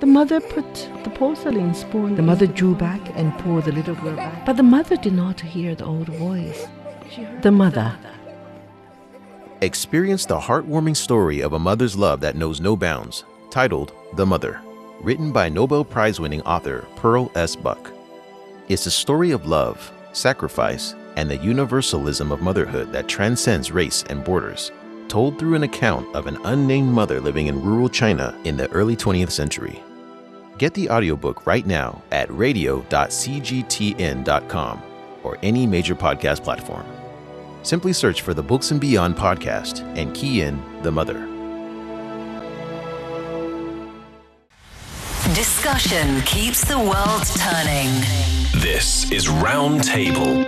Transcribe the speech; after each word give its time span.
The 0.00 0.06
mother 0.06 0.40
put 0.40 0.88
the 1.04 1.10
porcelain 1.10 1.74
spoon. 1.74 2.16
The 2.16 2.22
mother 2.22 2.46
drew 2.46 2.74
back 2.74 3.02
and 3.18 3.36
poured 3.40 3.66
the 3.66 3.72
little 3.72 3.94
girl 3.96 4.16
back. 4.16 4.46
But 4.46 4.56
the 4.56 4.62
mother 4.62 4.96
did 4.96 5.12
not 5.12 5.38
hear 5.38 5.74
the 5.74 5.84
old 5.84 6.08
voice. 6.08 6.66
The 7.42 7.50
mother. 7.50 7.94
Experience 9.60 10.24
the 10.24 10.40
heartwarming 10.40 10.96
story 10.96 11.42
of 11.42 11.52
a 11.52 11.58
mother's 11.58 11.98
love 11.98 12.20
that 12.20 12.34
knows 12.34 12.62
no 12.62 12.76
bounds, 12.76 13.24
titled 13.50 13.92
The 14.14 14.24
Mother, 14.24 14.62
written 15.02 15.32
by 15.32 15.50
Nobel 15.50 15.84
Prize 15.84 16.18
winning 16.18 16.40
author 16.42 16.86
Pearl 16.96 17.30
S. 17.34 17.54
Buck. 17.54 17.92
It's 18.70 18.86
a 18.86 18.90
story 18.90 19.32
of 19.32 19.46
love, 19.46 19.92
sacrifice, 20.12 20.94
and 21.16 21.30
the 21.30 21.36
universalism 21.36 22.32
of 22.32 22.40
motherhood 22.40 22.90
that 22.92 23.06
transcends 23.06 23.70
race 23.70 24.02
and 24.08 24.24
borders, 24.24 24.72
told 25.08 25.38
through 25.38 25.56
an 25.56 25.64
account 25.64 26.06
of 26.16 26.26
an 26.26 26.38
unnamed 26.44 26.90
mother 26.90 27.20
living 27.20 27.48
in 27.48 27.62
rural 27.62 27.90
China 27.90 28.34
in 28.44 28.56
the 28.56 28.70
early 28.70 28.96
20th 28.96 29.32
century. 29.32 29.82
Get 30.60 30.74
the 30.74 30.90
audiobook 30.90 31.46
right 31.46 31.66
now 31.66 32.02
at 32.10 32.30
radio.cgtn.com 32.30 34.82
or 35.22 35.38
any 35.42 35.66
major 35.66 35.94
podcast 35.94 36.44
platform. 36.44 36.84
Simply 37.62 37.94
search 37.94 38.20
for 38.20 38.34
the 38.34 38.42
Books 38.42 38.70
and 38.70 38.78
Beyond 38.78 39.16
podcast 39.16 39.80
and 39.96 40.14
key 40.14 40.42
in 40.42 40.62
The 40.82 40.92
Mother. 40.92 41.26
Discussion 45.34 46.20
keeps 46.26 46.62
the 46.68 46.78
world 46.78 47.24
turning. 47.38 47.88
This 48.60 49.10
is 49.10 49.28
Roundtable. 49.28 50.44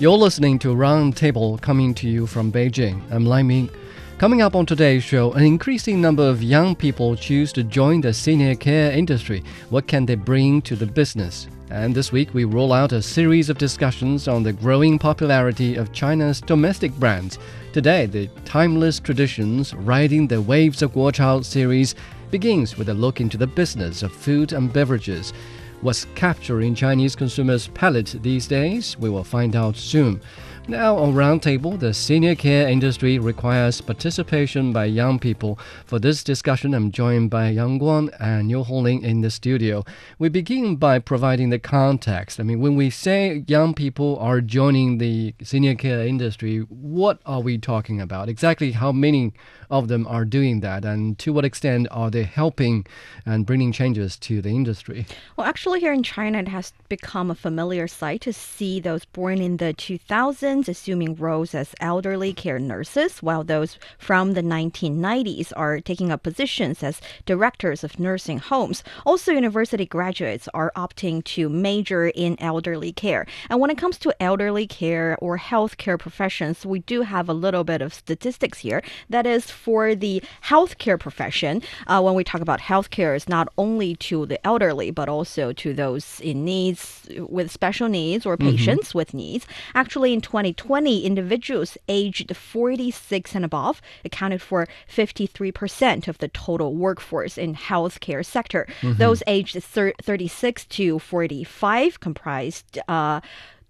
You're 0.00 0.18
listening 0.18 0.58
to 0.58 0.74
Roundtable 0.74 1.60
coming 1.60 1.94
to 1.94 2.08
you 2.08 2.26
from 2.26 2.50
Beijing. 2.50 3.00
I'm 3.12 3.24
Lai 3.24 3.44
Ming. 3.44 3.70
Coming 4.18 4.40
up 4.40 4.54
on 4.54 4.64
today's 4.64 5.04
show, 5.04 5.32
an 5.32 5.44
increasing 5.44 6.00
number 6.00 6.26
of 6.26 6.42
young 6.42 6.74
people 6.74 7.16
choose 7.16 7.52
to 7.52 7.62
join 7.62 8.00
the 8.00 8.14
senior 8.14 8.54
care 8.54 8.90
industry. 8.90 9.44
What 9.68 9.86
can 9.86 10.06
they 10.06 10.14
bring 10.14 10.62
to 10.62 10.74
the 10.74 10.86
business? 10.86 11.48
And 11.68 11.94
this 11.94 12.12
week, 12.12 12.32
we 12.32 12.44
roll 12.44 12.72
out 12.72 12.92
a 12.92 13.02
series 13.02 13.50
of 13.50 13.58
discussions 13.58 14.26
on 14.26 14.42
the 14.42 14.54
growing 14.54 14.98
popularity 14.98 15.76
of 15.76 15.92
China's 15.92 16.40
domestic 16.40 16.94
brands. 16.94 17.38
Today, 17.74 18.06
the 18.06 18.28
timeless 18.46 19.00
traditions 19.00 19.74
riding 19.74 20.26
the 20.26 20.40
waves 20.40 20.80
of 20.80 20.92
Guochao 20.92 21.44
series 21.44 21.94
begins 22.30 22.78
with 22.78 22.88
a 22.88 22.94
look 22.94 23.20
into 23.20 23.36
the 23.36 23.46
business 23.46 24.02
of 24.02 24.12
food 24.12 24.54
and 24.54 24.72
beverages. 24.72 25.34
What's 25.82 26.06
capturing 26.14 26.74
Chinese 26.74 27.14
consumers' 27.14 27.68
palate 27.68 28.16
these 28.22 28.46
days? 28.46 28.98
We 28.98 29.10
will 29.10 29.24
find 29.24 29.54
out 29.54 29.76
soon. 29.76 30.22
Now, 30.68 30.96
on 30.96 31.14
Roundtable, 31.14 31.78
the 31.78 31.94
senior 31.94 32.34
care 32.34 32.66
industry 32.68 33.20
requires 33.20 33.80
participation 33.80 34.72
by 34.72 34.86
young 34.86 35.20
people. 35.20 35.60
For 35.84 36.00
this 36.00 36.24
discussion, 36.24 36.74
I'm 36.74 36.90
joined 36.90 37.30
by 37.30 37.50
Yang 37.50 37.78
Guang 37.78 38.16
and 38.18 38.48
Niu 38.48 38.64
Honglin 38.64 39.04
in 39.04 39.20
the 39.20 39.30
studio. 39.30 39.84
We 40.18 40.28
begin 40.28 40.74
by 40.74 40.98
providing 40.98 41.50
the 41.50 41.60
context. 41.60 42.40
I 42.40 42.42
mean, 42.42 42.58
when 42.58 42.74
we 42.74 42.90
say 42.90 43.44
young 43.46 43.74
people 43.74 44.18
are 44.18 44.40
joining 44.40 44.98
the 44.98 45.36
senior 45.40 45.76
care 45.76 46.04
industry, 46.04 46.58
what 46.68 47.20
are 47.24 47.40
we 47.40 47.58
talking 47.58 48.00
about? 48.00 48.28
Exactly 48.28 48.72
how 48.72 48.90
many 48.90 49.34
of 49.70 49.86
them 49.86 50.04
are 50.08 50.24
doing 50.24 50.60
that, 50.60 50.84
and 50.84 51.18
to 51.18 51.32
what 51.32 51.44
extent 51.44 51.86
are 51.90 52.10
they 52.10 52.22
helping 52.24 52.86
and 53.24 53.46
bringing 53.46 53.70
changes 53.70 54.16
to 54.16 54.42
the 54.42 54.50
industry? 54.50 55.06
Well, 55.36 55.46
actually, 55.46 55.80
here 55.80 55.92
in 55.92 56.02
China, 56.02 56.38
it 56.38 56.48
has 56.48 56.72
become 56.88 57.30
a 57.30 57.34
familiar 57.36 57.86
sight 57.86 58.20
to 58.22 58.32
see 58.32 58.80
those 58.80 59.04
born 59.04 59.40
in 59.40 59.56
the 59.58 59.74
2000s 59.74 60.55
assuming 60.64 61.14
roles 61.14 61.54
as 61.54 61.74
elderly 61.80 62.32
care 62.32 62.58
nurses, 62.58 63.22
while 63.22 63.44
those 63.44 63.78
from 63.98 64.32
the 64.32 64.42
1990s 64.42 65.52
are 65.56 65.80
taking 65.80 66.10
up 66.10 66.22
positions 66.22 66.82
as 66.82 67.00
directors 67.26 67.84
of 67.84 68.00
nursing 68.00 68.38
homes. 68.38 68.82
Also, 69.04 69.32
university 69.32 69.84
graduates 69.86 70.48
are 70.54 70.72
opting 70.76 71.22
to 71.24 71.48
major 71.48 72.08
in 72.08 72.36
elderly 72.40 72.92
care. 72.92 73.26
And 73.50 73.60
when 73.60 73.70
it 73.70 73.78
comes 73.78 73.98
to 73.98 74.14
elderly 74.20 74.66
care 74.66 75.16
or 75.20 75.38
healthcare 75.38 75.98
professions, 75.98 76.64
we 76.64 76.80
do 76.80 77.02
have 77.02 77.28
a 77.28 77.34
little 77.34 77.64
bit 77.64 77.82
of 77.82 77.92
statistics 77.92 78.58
here. 78.58 78.82
That 79.10 79.26
is, 79.26 79.50
for 79.50 79.94
the 79.94 80.22
healthcare 80.44 80.98
profession, 80.98 81.62
uh, 81.86 82.00
when 82.00 82.14
we 82.14 82.24
talk 82.24 82.40
about 82.40 82.60
healthcare, 82.60 83.14
it's 83.14 83.28
not 83.28 83.48
only 83.58 83.96
to 83.96 84.26
the 84.26 84.44
elderly, 84.46 84.90
but 84.90 85.08
also 85.08 85.52
to 85.52 85.74
those 85.74 86.20
in 86.20 86.44
needs 86.44 87.08
with 87.18 87.50
special 87.50 87.88
needs 87.88 88.24
or 88.26 88.36
patients 88.36 88.94
with 88.94 89.14
needs. 89.14 89.46
Actually, 89.74 90.12
in 90.12 90.20
2020, 90.52 91.04
individuals 91.04 91.78
aged 91.88 92.36
46 92.36 93.34
and 93.34 93.44
above 93.44 93.80
accounted 94.04 94.42
for 94.42 94.66
53% 94.94 96.08
of 96.08 96.18
the 96.18 96.28
total 96.28 96.74
workforce 96.74 97.38
in 97.38 97.54
healthcare 97.54 98.24
sector. 98.24 98.66
Those 98.82 99.22
aged 99.26 99.62
thir- 99.62 99.94
36 100.02 100.64
to 100.66 100.98
45 100.98 102.00
comprised. 102.00 102.78
Uh, 102.88 103.20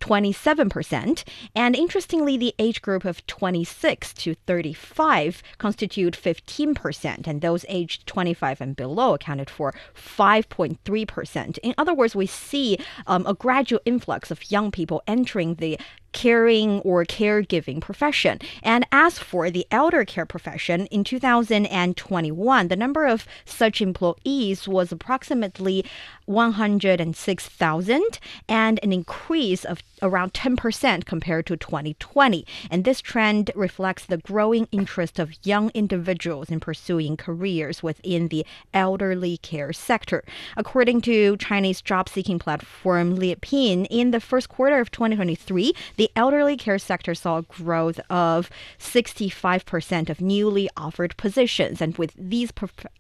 27%. 0.01 1.25
And 1.55 1.75
interestingly, 1.75 2.37
the 2.37 2.55
age 2.59 2.83
group 2.83 3.05
of 3.05 3.27
26 3.27 4.13
to 4.15 4.35
35 4.47 5.43
constitute 5.59 6.15
15%, 6.15 7.27
and 7.27 7.41
those 7.41 7.65
aged 7.69 8.07
25 8.07 8.61
and 8.61 8.77
below 8.77 9.15
accounted 9.15 9.49
for 9.49 9.75
5.3%. 9.95 11.59
In 11.63 11.75
other 11.79 11.95
words, 11.95 12.15
we 12.15 12.27
see 12.27 12.79
um, 13.07 13.27
a 13.27 13.35
gradual 13.35 13.81
influx 13.85 14.31
of 14.31 14.51
young 14.51 14.71
people 14.71 15.03
entering 15.07 15.55
the 15.55 15.79
caring 16.13 16.81
or 16.81 17.05
caregiving 17.05 17.81
profession. 17.81 18.39
And 18.63 18.87
as 18.93 19.19
for 19.19 19.51
the 19.51 19.67
elder 19.71 20.05
care 20.05 20.27
profession, 20.27 20.87
in 20.87 21.05
2021, 21.05 22.69
the 22.69 22.77
number 22.77 23.07
of 23.07 23.27
such 23.45 23.81
employees 23.81 24.67
was 24.67 24.93
approximately 24.93 25.85
106,000 26.27 28.19
and 28.49 28.81
an 28.83 28.93
increase 28.93 29.65
of 29.65 29.83
around 30.03 30.33
10% 30.35 31.05
compared 31.05 31.47
to 31.47 31.57
2020. 31.57 32.47
And 32.71 32.85
this 32.85 33.01
trend 33.01 33.51
reflects 33.55 34.05
the 34.05 34.19
growing 34.19 34.69
interest 34.73 35.19
of 35.19 35.35
young 35.45 35.71
individuals 35.75 36.51
in 36.51 36.61
pursuing 36.61 37.17
careers 37.17 37.83
within 37.83 38.29
the 38.29 38.45
elderly 38.75 39.39
care 39.39 39.73
sector. 39.73 40.25
According 40.57 41.01
to 41.03 41.37
Chinese 41.37 41.81
job 41.81 42.09
seeking 42.09 42.39
platform 42.39 43.17
Liepin, 43.17 43.87
in 43.91 44.11
the 44.11 44.21
first 44.21 44.49
quarter 44.49 44.81
of 44.81 44.91
2023, 44.91 45.73
the 45.97 46.11
elderly 46.17 46.57
care 46.57 46.79
sector 46.79 47.15
saw 47.15 47.39
a 47.39 47.43
growth 47.43 48.01
of 48.11 48.51
65% 48.79 50.11
of 50.11 50.21
newly 50.21 50.69
offered 50.77 51.17
positions. 51.17 51.81
And 51.81 51.97
with 51.99 52.13
these 52.19 52.53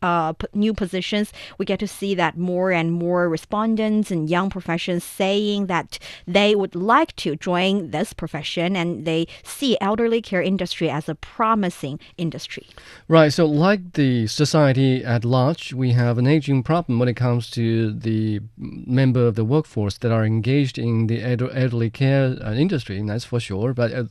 uh, 0.03 0.33
new 0.55 0.75
positions, 0.75 1.33
we 1.59 1.67
get 1.67 1.79
to 1.81 1.89
see 1.89 2.15
that 2.15 2.37
more 2.37 2.73
and 2.73 2.93
more 2.93 3.29
respondents 3.29 4.11
and 4.11 4.29
young 4.29 4.51
professions 4.51 5.05
saying 5.05 5.67
that 5.67 5.99
they 6.27 6.55
would 6.55 6.75
like 6.75 7.15
to 7.17 7.37
join 7.37 7.91
this 7.91 8.12
profession 8.12 8.77
and 8.77 9.05
they 9.05 9.27
see 9.43 9.77
elderly 9.81 10.23
care 10.23 10.43
industry 10.43 10.89
as 10.91 11.09
a 11.09 11.15
promising 11.15 11.99
industry. 12.17 12.67
Right. 13.09 13.33
So, 13.33 13.47
like 13.47 13.93
the 13.93 14.27
society 14.27 15.05
at 15.05 15.25
large, 15.25 15.73
we 15.73 15.93
have 15.93 16.19
an 16.19 16.27
aging 16.27 16.63
problem 16.63 16.99
when 16.99 17.09
it 17.09 17.15
comes 17.15 17.51
to 17.51 17.93
the 17.93 18.41
member 18.57 19.27
of 19.27 19.34
the 19.34 19.45
workforce 19.45 19.99
that 19.99 20.13
are 20.13 20.25
engaged 20.25 20.78
in 20.78 21.07
the 21.07 21.23
elderly 21.23 21.91
care 21.91 22.37
uh, 22.41 22.53
industry. 22.91 23.06
That's 23.06 23.24
for 23.24 23.41
sure. 23.41 23.74
But 23.74 23.92
uh, 23.92 24.04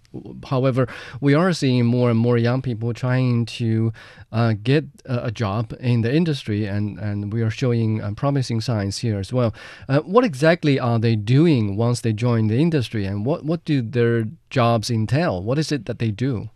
however, 0.48 0.88
we 1.22 1.34
are 1.34 1.54
seeing 1.54 1.86
more 1.86 2.10
and 2.10 2.20
more 2.20 2.38
young 2.38 2.62
people 2.62 2.94
trying 2.94 3.46
to 3.46 3.94
uh, 4.32 4.54
get 4.62 4.86
a, 5.06 5.26
a, 5.26 5.32
job 5.32 5.74
in 5.80 6.02
the 6.02 6.14
industry, 6.14 6.66
and, 6.66 7.00
and 7.00 7.34
we 7.34 7.42
are 7.42 7.50
showing 7.50 8.02
uh, 8.02 8.12
promising 8.16 8.62
signs 8.62 9.00
here 9.00 9.20
as 9.20 9.32
well. 9.32 9.54
Uh, 9.88 10.00
what 10.00 10.24
exactly 10.24 10.80
are 10.80 11.00
they 11.00 11.16
doing 11.16 11.76
once 11.78 12.02
they 12.02 12.14
join 12.14 12.48
the 12.48 12.58
industry, 12.58 13.06
and 13.06 13.26
what, 13.26 13.44
what 13.44 13.64
do 13.66 13.82
their 13.82 14.26
jobs 14.50 14.90
entail? 14.90 15.42
What 15.44 15.58
is 15.58 15.72
it 15.72 15.86
that 15.86 16.00
they 16.00 16.12
do? 16.12 16.50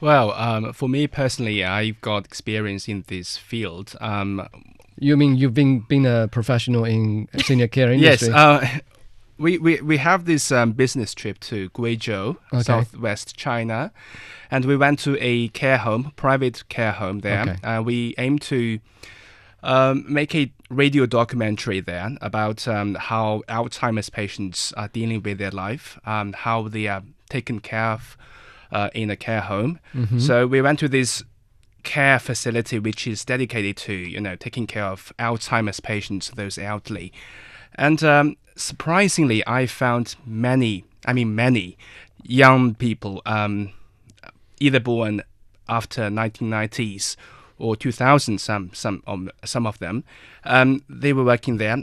Well, 0.00 0.32
um, 0.32 0.72
for 0.72 0.88
me 0.88 1.06
personally, 1.06 1.62
I've 1.62 2.00
got 2.00 2.24
experience 2.24 2.88
in 2.88 3.04
this 3.08 3.36
field. 3.36 3.94
Um, 4.00 4.48
you 4.98 5.16
mean 5.16 5.36
you've 5.36 5.54
been 5.54 5.80
been 5.88 6.06
a 6.06 6.28
professional 6.28 6.84
in 6.84 7.28
senior 7.44 7.68
care 7.68 7.92
industry? 7.92 8.28
yes. 8.28 8.36
Uh, 8.36 8.80
we, 9.40 9.58
we, 9.58 9.80
we 9.80 9.96
have 9.96 10.26
this 10.26 10.52
um, 10.52 10.72
business 10.72 11.14
trip 11.14 11.40
to 11.40 11.70
Guizhou, 11.70 12.36
okay. 12.52 12.62
southwest 12.62 13.36
China, 13.36 13.90
and 14.50 14.64
we 14.66 14.76
went 14.76 14.98
to 15.00 15.16
a 15.20 15.48
care 15.48 15.78
home, 15.78 16.12
private 16.16 16.68
care 16.68 16.92
home 16.92 17.20
there. 17.20 17.42
Okay. 17.42 17.66
Uh, 17.66 17.82
we 17.82 18.14
aim 18.18 18.38
to 18.40 18.78
um, 19.62 20.04
make 20.08 20.34
a 20.34 20.52
radio 20.68 21.06
documentary 21.06 21.80
there 21.80 22.10
about 22.20 22.68
um, 22.68 22.94
how 22.96 23.42
Alzheimer's 23.48 24.10
patients 24.10 24.72
are 24.74 24.88
dealing 24.88 25.22
with 25.22 25.38
their 25.38 25.50
life, 25.50 25.98
um, 26.04 26.34
how 26.34 26.68
they 26.68 26.86
are 26.86 27.02
taken 27.28 27.60
care 27.60 27.92
of 27.92 28.18
uh, 28.72 28.90
in 28.94 29.10
a 29.10 29.16
care 29.16 29.40
home. 29.40 29.80
Mm-hmm. 29.94 30.18
So 30.18 30.46
we 30.46 30.60
went 30.60 30.78
to 30.80 30.88
this 30.88 31.24
care 31.82 32.18
facility 32.18 32.78
which 32.78 33.06
is 33.06 33.24
dedicated 33.24 33.74
to 33.74 33.94
you 33.94 34.20
know 34.20 34.36
taking 34.36 34.66
care 34.66 34.84
of 34.84 35.14
Alzheimer's 35.18 35.80
patients, 35.80 36.30
those 36.30 36.58
elderly, 36.58 37.12
and 37.80 38.04
um, 38.04 38.36
surprisingly, 38.56 39.42
I 39.46 39.66
found 39.66 40.14
many, 40.26 40.84
I 41.06 41.14
mean, 41.14 41.34
many 41.34 41.78
young 42.22 42.74
people, 42.74 43.22
um, 43.24 43.72
either 44.60 44.78
born 44.78 45.22
after 45.68 46.02
1990s 46.02 47.16
or 47.58 47.76
2000 47.76 48.38
some 48.38 48.70
some 48.72 49.02
um, 49.06 49.30
some 49.44 49.66
of 49.66 49.78
them 49.78 50.04
um, 50.44 50.82
they 50.88 51.12
were 51.12 51.24
working 51.24 51.56
there. 51.58 51.76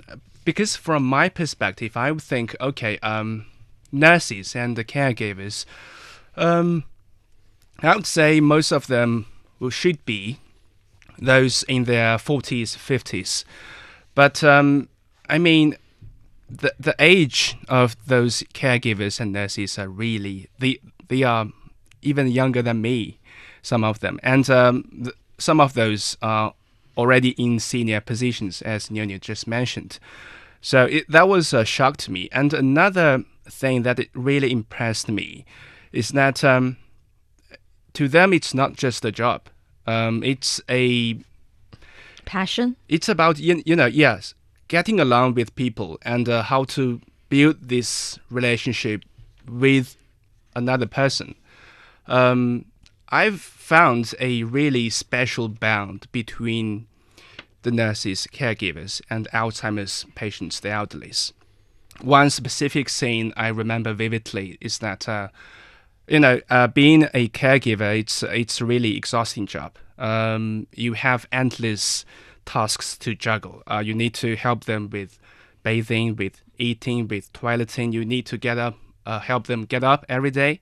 Because 0.44 0.76
from 0.76 1.04
my 1.04 1.30
perspective 1.30 1.98
i 1.98 2.12
would 2.12 2.22
think 2.22 2.56
okay 2.62 2.98
um, 3.00 3.46
nurses 3.92 4.56
and 4.56 4.76
the 4.78 4.84
caregivers 4.84 5.66
um, 6.36 6.84
i 7.80 7.96
would 7.96 8.08
say 8.08 8.40
most 8.40 8.72
of 8.72 8.88
them 8.88 9.26
should 9.70 10.04
be 10.06 10.38
those 11.20 11.64
in 11.64 11.84
their 11.84 12.18
40s 12.18 12.78
50s 12.78 13.44
but 14.16 14.44
um, 14.44 14.88
i 15.30 15.38
mean 15.38 15.76
the 16.50 16.74
the 16.80 16.96
age 17.00 17.58
of 17.68 17.96
those 18.08 18.44
caregivers 18.54 19.20
and 19.20 19.32
nurses 19.32 19.78
are 19.78 19.90
really 19.90 20.50
they 20.60 20.80
they 21.08 21.24
are 21.24 21.48
even 22.02 22.28
younger 22.28 22.62
than 22.62 22.82
me 22.82 23.20
some 23.62 23.84
of 23.84 24.00
them 24.00 24.20
and 24.24 24.50
um, 24.50 25.12
some 25.38 25.60
of 25.60 25.74
those 25.74 26.18
are 26.22 26.54
already 26.98 27.30
in 27.32 27.60
senior 27.60 28.02
positions, 28.02 28.62
as 28.64 28.90
Niu 28.90 29.20
just 29.20 29.48
mentioned. 29.48 30.00
So 30.62 30.86
it, 30.86 31.10
that 31.10 31.28
was 31.28 31.54
a 31.54 31.64
shock 31.64 31.98
to 31.98 32.12
me. 32.12 32.28
And 32.32 32.54
another 32.54 33.24
thing 33.46 33.84
that 33.84 34.00
it 34.00 34.10
really 34.14 34.52
impressed 34.52 35.08
me 35.08 35.46
is 35.92 36.10
that 36.10 36.44
um, 36.44 36.78
to 37.94 38.08
them, 38.08 38.34
it's 38.34 38.54
not 38.54 38.74
just 38.74 39.06
a 39.06 39.12
job. 39.12 39.44
Um, 39.86 40.24
it's 40.24 40.60
a 40.68 41.20
passion. 42.26 42.76
It's 42.90 43.08
about 43.08 43.40
you, 43.40 43.62
you 43.66 43.76
know, 43.76 43.86
yes, 43.86 44.34
getting 44.68 45.00
along 45.00 45.34
with 45.36 45.56
people 45.56 45.98
and 46.02 46.28
uh, 46.28 46.44
how 46.44 46.64
to 46.66 47.02
build 47.30 47.70
this 47.70 48.20
relationship 48.30 49.04
with 49.48 49.96
another 50.56 50.86
person. 50.86 51.36
Um, 52.08 52.66
I've 53.10 53.42
found 53.42 54.14
a 54.20 54.44
really 54.44 54.90
special 54.90 55.48
bond 55.48 56.08
between 56.12 56.88
the 57.64 57.72
nurses, 57.72 58.28
caregivers, 58.32 59.02
and 59.10 59.28
Alzheimer's 59.34 60.06
patients, 60.16 60.60
the 60.60 60.70
elderlies. 60.70 61.32
One 62.02 62.30
specific 62.30 62.90
scene 62.90 63.34
I 63.36 63.48
remember 63.48 63.94
vividly 63.94 64.58
is 64.62 64.80
that, 64.80 65.10
uh, 65.10 65.30
you 66.08 66.20
know, 66.20 66.40
uh, 66.50 66.68
being 66.68 67.08
a 67.14 67.28
caregiver, 67.30 68.00
it's 68.00 68.24
it's 68.24 68.62
a 68.62 68.66
really 68.66 68.96
exhausting 68.96 69.48
job. 69.48 69.74
Um, 69.98 70.68
you 70.74 70.94
have 70.94 71.28
endless 71.32 72.06
tasks 72.48 72.98
to 72.98 73.14
juggle. 73.14 73.62
Uh, 73.70 73.84
you 73.86 73.94
need 73.94 74.16
to 74.16 74.36
help 74.36 74.64
them 74.64 74.90
with 74.90 75.20
bathing, 75.62 76.16
with 76.16 76.42
eating, 76.58 77.08
with 77.08 77.32
toileting. 77.34 77.94
You 77.94 78.04
need 78.04 78.26
to 78.28 78.38
get 78.38 78.58
up, 78.58 78.76
uh, 79.06 79.20
help 79.20 79.46
them 79.46 79.66
get 79.66 79.84
up 79.84 80.06
every 80.10 80.32
day 80.32 80.62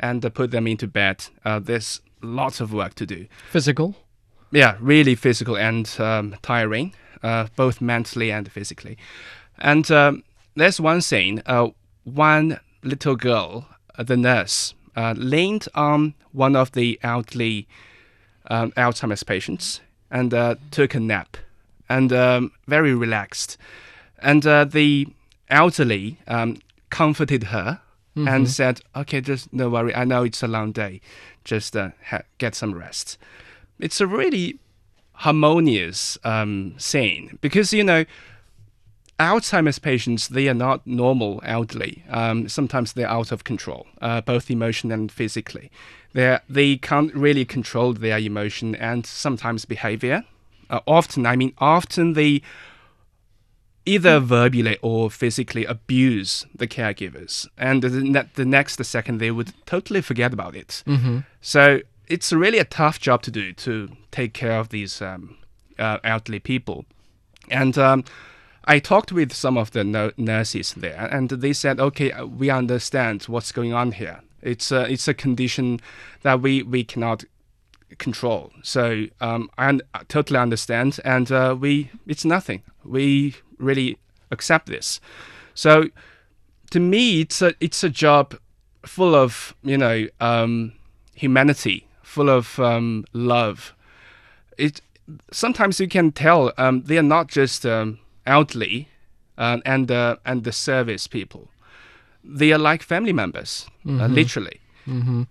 and 0.00 0.24
uh, 0.24 0.30
put 0.30 0.50
them 0.50 0.66
into 0.66 0.88
bed. 0.88 1.26
Uh, 1.44 1.60
there's 1.60 2.00
lots 2.22 2.60
of 2.60 2.72
work 2.72 2.94
to 2.94 3.06
do. 3.06 3.26
Physical? 3.50 3.94
Yeah, 4.50 4.76
really 4.80 5.14
physical 5.14 5.56
and 5.56 5.88
um, 6.00 6.36
tiring, 6.42 6.94
uh, 7.22 7.48
both 7.54 7.80
mentally 7.80 8.32
and 8.32 8.50
physically. 8.50 8.96
And 9.58 9.90
um, 9.90 10.24
there's 10.54 10.80
one 10.80 11.02
scene 11.02 11.42
uh, 11.46 11.68
one 12.04 12.60
little 12.82 13.16
girl, 13.16 13.68
the 13.98 14.16
nurse, 14.16 14.74
uh, 14.94 15.14
leaned 15.16 15.68
on 15.74 16.14
one 16.32 16.56
of 16.56 16.72
the 16.72 16.98
elderly 17.02 17.66
um, 18.48 18.70
Alzheimer's 18.72 19.24
patients 19.24 19.80
and 20.16 20.58
took 20.70 20.94
a 20.94 21.00
nap 21.00 21.36
and 21.88 22.12
um, 22.12 22.52
very 22.66 22.94
relaxed. 22.94 23.56
And 24.18 24.42
the 24.42 25.06
elderly 25.48 26.18
um, 26.26 26.58
comforted 26.90 27.44
her 27.44 27.80
mm-hmm. 28.16 28.28
and 28.28 28.48
said, 28.48 28.80
"Okay, 28.94 29.20
just 29.20 29.52
no 29.52 29.68
worry. 29.68 29.94
I 29.94 30.04
know 30.04 30.22
it's 30.24 30.42
a 30.42 30.48
long 30.48 30.72
day. 30.72 31.00
Just 31.44 31.76
uh, 31.76 31.90
ha- 32.04 32.22
get 32.38 32.54
some 32.54 32.74
rest." 32.74 33.18
It's 33.78 34.00
a 34.00 34.06
really 34.06 34.58
harmonious 35.12 36.18
um, 36.24 36.74
scene 36.78 37.38
because 37.40 37.72
you 37.72 37.84
know. 37.84 38.04
Alzheimer's 39.18 39.78
patients, 39.78 40.28
they 40.28 40.46
are 40.46 40.52
not 40.52 40.86
normal 40.86 41.40
elderly. 41.42 42.04
Um, 42.10 42.50
sometimes 42.50 42.92
they're 42.92 43.08
out 43.08 43.32
of 43.32 43.44
control, 43.44 43.86
uh, 44.02 44.20
both 44.20 44.50
emotionally 44.50 44.92
and 44.92 45.10
physically. 45.10 45.70
They 46.16 46.38
they 46.48 46.76
can't 46.78 47.14
really 47.14 47.44
control 47.44 47.92
their 47.92 48.18
emotion 48.18 48.74
and 48.74 49.04
sometimes 49.04 49.66
behavior. 49.66 50.24
Uh, 50.70 50.80
often, 50.86 51.26
I 51.26 51.36
mean, 51.36 51.52
often 51.58 52.14
they 52.14 52.40
either 53.84 54.18
verbally 54.18 54.78
or 54.80 55.10
physically 55.10 55.66
abuse 55.66 56.46
the 56.54 56.66
caregivers, 56.66 57.46
and 57.58 57.82
the, 57.82 57.90
ne- 57.90 58.30
the 58.34 58.46
next 58.46 58.82
second 58.82 59.18
they 59.18 59.30
would 59.30 59.52
totally 59.66 60.00
forget 60.00 60.32
about 60.32 60.56
it. 60.56 60.82
Mm-hmm. 60.86 61.18
So 61.42 61.80
it's 62.08 62.32
really 62.32 62.58
a 62.58 62.64
tough 62.64 62.98
job 62.98 63.20
to 63.22 63.30
do 63.30 63.52
to 63.52 63.90
take 64.10 64.32
care 64.32 64.58
of 64.58 64.70
these 64.70 65.02
um, 65.02 65.36
uh, 65.78 65.98
elderly 66.02 66.40
people, 66.40 66.86
and. 67.50 67.76
Um, 67.76 68.04
I 68.68 68.80
talked 68.80 69.12
with 69.12 69.32
some 69.32 69.56
of 69.56 69.70
the 69.70 69.84
no- 69.84 70.10
nurses 70.16 70.74
there, 70.74 71.08
and 71.12 71.28
they 71.28 71.52
said, 71.52 71.78
"Okay, 71.78 72.10
uh, 72.10 72.26
we 72.26 72.50
understand 72.50 73.22
what's 73.28 73.52
going 73.52 73.72
on 73.72 73.92
here. 73.92 74.22
It's 74.46 74.70
a, 74.72 74.90
it's 74.90 75.08
a 75.08 75.14
condition 75.14 75.80
that 76.22 76.40
we, 76.40 76.62
we 76.62 76.84
cannot 76.84 77.24
control. 77.98 78.52
So 78.62 79.06
um, 79.20 79.50
I 79.58 79.78
totally 80.08 80.38
understand, 80.38 81.00
and 81.04 81.30
uh, 81.30 81.56
we 81.58 81.90
it's 82.06 82.24
nothing. 82.24 82.62
We 82.84 83.36
really 83.58 83.98
accept 84.30 84.66
this. 84.66 85.00
So 85.54 85.90
to 86.70 86.80
me, 86.80 87.20
it's 87.20 87.42
a 87.42 87.54
it's 87.60 87.84
a 87.84 87.90
job 87.90 88.36
full 88.84 89.14
of 89.14 89.54
you 89.62 89.78
know 89.78 90.06
um, 90.20 90.72
humanity, 91.14 91.86
full 92.02 92.28
of 92.30 92.58
um, 92.58 93.04
love. 93.12 93.74
It 94.58 94.80
sometimes 95.32 95.80
you 95.80 95.88
can 95.88 96.12
tell 96.12 96.52
um, 96.58 96.82
they 96.82 96.98
are 96.98 97.02
not 97.02 97.28
just 97.28 97.64
um, 97.64 97.98
elderly 98.26 98.88
uh, 99.38 99.58
and 99.64 99.90
uh, 99.90 100.16
and 100.24 100.44
the 100.44 100.52
service 100.52 101.06
people. 101.06 101.48
They 102.26 102.52
are 102.52 102.58
like 102.58 102.82
family 102.82 103.12
members, 103.12 103.66
uh, 103.84 103.88
mm-hmm. 103.88 104.00
uh, 104.00 104.08
literally. 104.08 104.60
Mm-hmm. 104.86 105.22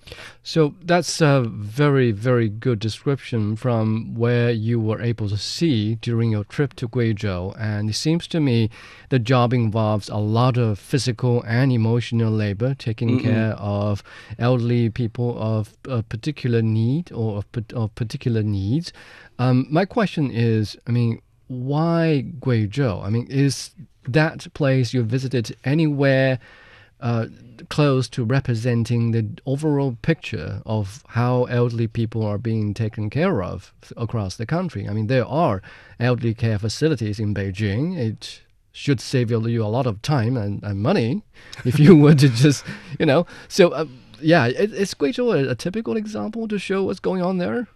So 0.44 0.76
that's 0.84 1.22
a 1.22 1.46
very, 1.48 2.12
very 2.12 2.50
good 2.50 2.80
description 2.80 3.56
from 3.56 4.14
where 4.14 4.52
you 4.52 4.80
were 4.80 5.02
able 5.02 5.30
to 5.30 5.38
see 5.38 5.96
during 5.96 6.32
your 6.32 6.44
trip 6.44 6.74
to 6.76 6.88
Guizhou. 6.88 7.56
And 7.60 7.90
it 7.90 7.94
seems 7.94 8.28
to 8.28 8.40
me 8.40 8.70
the 9.10 9.20
job 9.20 9.54
involves 9.54 10.10
a 10.10 10.18
lot 10.18 10.58
of 10.58 10.78
physical 10.78 11.42
and 11.44 11.72
emotional 11.72 12.32
labor, 12.32 12.76
taking 12.76 13.10
mm 13.10 13.26
care 13.26 13.54
of 13.54 14.04
elderly 14.38 14.90
people 14.90 15.36
of 15.40 15.74
a 15.88 16.04
particular 16.04 16.62
need 16.62 17.12
or 17.12 17.38
of, 17.38 17.46
of 17.74 17.96
particular 17.96 18.44
needs. 18.44 18.92
Um, 19.40 19.66
my 19.70 19.86
question 19.86 20.30
is, 20.30 20.78
I 20.86 20.92
mean, 20.92 21.22
why 21.48 22.26
Guizhou? 22.40 23.04
I 23.04 23.10
mean, 23.10 23.26
is 23.30 23.72
that 24.08 24.54
place 24.54 24.94
you 24.94 25.02
visited 25.04 25.56
anywhere? 25.64 26.40
Uh, 27.02 27.28
close 27.70 28.08
to 28.10 28.24
representing 28.24 29.12
the 29.12 29.28
overall 29.46 29.98
picture 30.02 30.62
of 30.66 31.04
how 31.10 31.44
elderly 31.46 31.88
people 31.88 32.26
are 32.26 32.38
being 32.38 32.74
taken 32.74 33.10
care 33.10 33.44
of 33.44 33.74
across 33.98 34.38
the 34.38 34.46
country. 34.46 34.88
I 34.88 34.94
mean, 34.94 35.08
there 35.08 35.26
are 35.26 35.62
elderly 36.00 36.34
care 36.34 36.60
facilities 36.60 37.20
in 37.20 37.34
Beijing. 37.34 37.98
It 37.98 38.42
should 38.72 39.00
save 39.00 39.32
you 39.32 39.64
a 39.64 39.68
lot 39.68 39.88
of 39.88 40.02
time 40.02 40.36
and, 40.36 40.62
and 40.64 40.82
money 40.82 41.24
if 41.66 41.80
you 41.80 41.96
were 41.96 42.16
to 42.16 42.30
just, 42.30 42.66
you 43.00 43.06
know. 43.06 43.26
So, 43.48 43.70
uh, 43.70 43.86
yeah, 44.22 44.48
it, 44.48 44.74
is 44.74 44.94
Guizhou 44.94 45.48
a, 45.48 45.52
a, 45.52 45.56
typical 45.56 45.98
example 45.98 46.48
to 46.48 46.58
show 46.58 46.84
what's 46.84 47.00
going 47.00 47.22
on 47.22 47.38
there? 47.38 47.68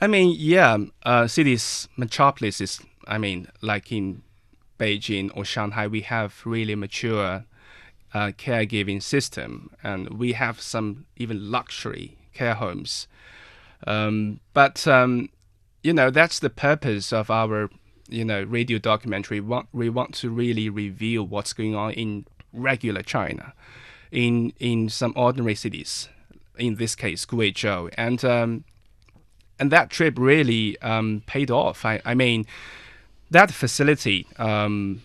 I 0.00 0.06
mean, 0.06 0.34
yeah, 0.38 0.78
uh, 1.02 1.26
cities, 1.26 1.88
metropolises, 1.96 2.80
I 3.06 3.18
mean, 3.18 3.48
like 3.62 3.90
in 3.90 4.22
Beijing 4.78 5.30
or 5.34 5.44
Shanghai, 5.44 5.86
we 5.86 6.02
have 6.02 6.40
really 6.44 6.74
mature 6.74 7.44
uh, 8.14 8.32
caregiving 8.38 9.02
system, 9.02 9.70
and 9.82 10.18
we 10.18 10.32
have 10.32 10.60
some 10.60 11.06
even 11.16 11.50
luxury 11.50 12.16
care 12.32 12.54
homes. 12.54 13.06
Um, 13.86 14.40
but 14.54 14.86
um, 14.86 15.28
you 15.82 15.92
know 15.92 16.10
that's 16.10 16.38
the 16.38 16.50
purpose 16.50 17.12
of 17.12 17.30
our 17.30 17.70
you 18.08 18.24
know 18.24 18.42
radio 18.42 18.78
documentary. 18.78 19.40
We 19.40 19.88
want, 19.90 20.14
to 20.14 20.30
really 20.30 20.68
reveal 20.68 21.24
what's 21.24 21.52
going 21.52 21.74
on 21.74 21.92
in 21.92 22.26
regular 22.52 23.02
China, 23.02 23.52
in 24.10 24.52
in 24.58 24.88
some 24.88 25.12
ordinary 25.16 25.54
cities. 25.54 26.08
In 26.58 26.74
this 26.74 26.96
case, 26.96 27.24
Guizhou, 27.24 27.92
and 27.96 28.24
um, 28.24 28.64
and 29.58 29.70
that 29.70 29.90
trip 29.90 30.18
really 30.18 30.80
um, 30.80 31.22
paid 31.26 31.50
off. 31.50 31.84
I, 31.84 32.00
I 32.04 32.14
mean, 32.14 32.46
that 33.30 33.52
facility 33.52 34.26
um, 34.38 35.02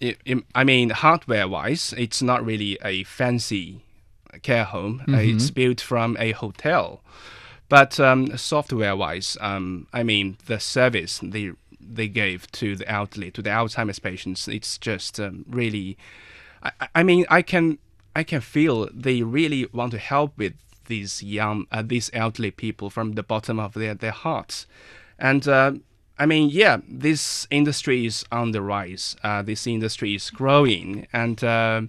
it, 0.00 0.18
it, 0.24 0.44
I 0.54 0.64
mean, 0.64 0.90
hardware 0.90 1.48
wise, 1.48 1.94
it's 1.96 2.22
not 2.22 2.44
really 2.44 2.78
a 2.84 3.04
fancy 3.04 3.80
care 4.42 4.64
home. 4.64 5.00
Mm-hmm. 5.00 5.14
Uh, 5.14 5.18
it's 5.18 5.50
built 5.50 5.80
from 5.80 6.16
a 6.18 6.32
hotel. 6.32 7.00
But 7.68 8.00
um, 8.00 8.36
software 8.36 8.96
wise, 8.96 9.36
um, 9.40 9.86
I 9.92 10.02
mean, 10.02 10.38
the 10.46 10.58
service 10.58 11.20
they 11.22 11.52
they 11.80 12.08
gave 12.08 12.50
to 12.52 12.76
the 12.76 12.88
elderly, 12.90 13.30
to 13.30 13.42
the 13.42 13.50
Alzheimer's 13.50 13.98
patients, 13.98 14.48
it's 14.48 14.78
just 14.78 15.20
um, 15.20 15.44
really. 15.48 15.96
I, 16.62 16.70
I 16.94 17.02
mean, 17.02 17.26
I 17.28 17.42
can 17.42 17.78
I 18.16 18.24
can 18.24 18.40
feel 18.40 18.88
they 18.92 19.22
really 19.22 19.66
want 19.72 19.92
to 19.92 19.98
help 19.98 20.36
with 20.38 20.54
these 20.86 21.22
young, 21.22 21.66
uh, 21.70 21.82
these 21.82 22.10
elderly 22.12 22.50
people 22.50 22.90
from 22.90 23.12
the 23.12 23.22
bottom 23.22 23.60
of 23.60 23.74
their, 23.74 23.94
their 23.94 24.10
hearts. 24.10 24.66
And 25.18 25.46
uh, 25.46 25.72
I 26.18 26.26
mean, 26.26 26.50
yeah, 26.50 26.78
this 26.88 27.46
industry 27.50 28.04
is 28.04 28.24
on 28.32 28.50
the 28.50 28.60
rise. 28.60 29.16
Uh, 29.22 29.42
this 29.42 29.66
industry 29.66 30.14
is 30.14 30.30
growing, 30.30 31.06
and 31.12 31.42
uh, 31.44 31.82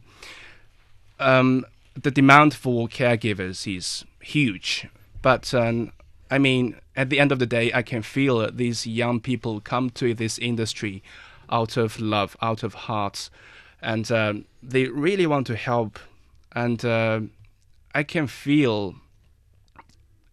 um, 1.19 1.65
the 1.95 2.12
demand 2.12 2.53
for 2.53 2.88
caregivers 2.88 3.65
is 3.75 4.05
huge. 4.21 4.88
But 5.21 5.53
um, 5.53 5.91
I 6.29 6.38
mean, 6.38 6.75
at 6.95 7.09
the 7.09 7.19
end 7.19 7.31
of 7.31 7.39
the 7.39 7.48
day, 7.48 7.71
I 7.74 7.81
can 7.81 8.03
feel 8.03 8.51
these 8.51 8.86
young 8.86 9.19
people 9.19 9.62
come 9.62 9.89
to 9.91 10.13
this 10.13 10.38
industry 10.38 11.01
out 11.50 11.75
of 11.75 12.00
love, 12.00 12.38
out 12.41 12.62
of 12.62 12.74
heart, 12.74 13.29
and 13.81 14.12
um, 14.12 14.45
they 14.62 14.86
really 14.88 15.25
want 15.25 15.48
to 15.48 15.55
help. 15.55 15.98
And 16.51 16.83
uh, 16.86 17.21
I 17.95 18.03
can 18.03 18.27
feel 18.27 18.95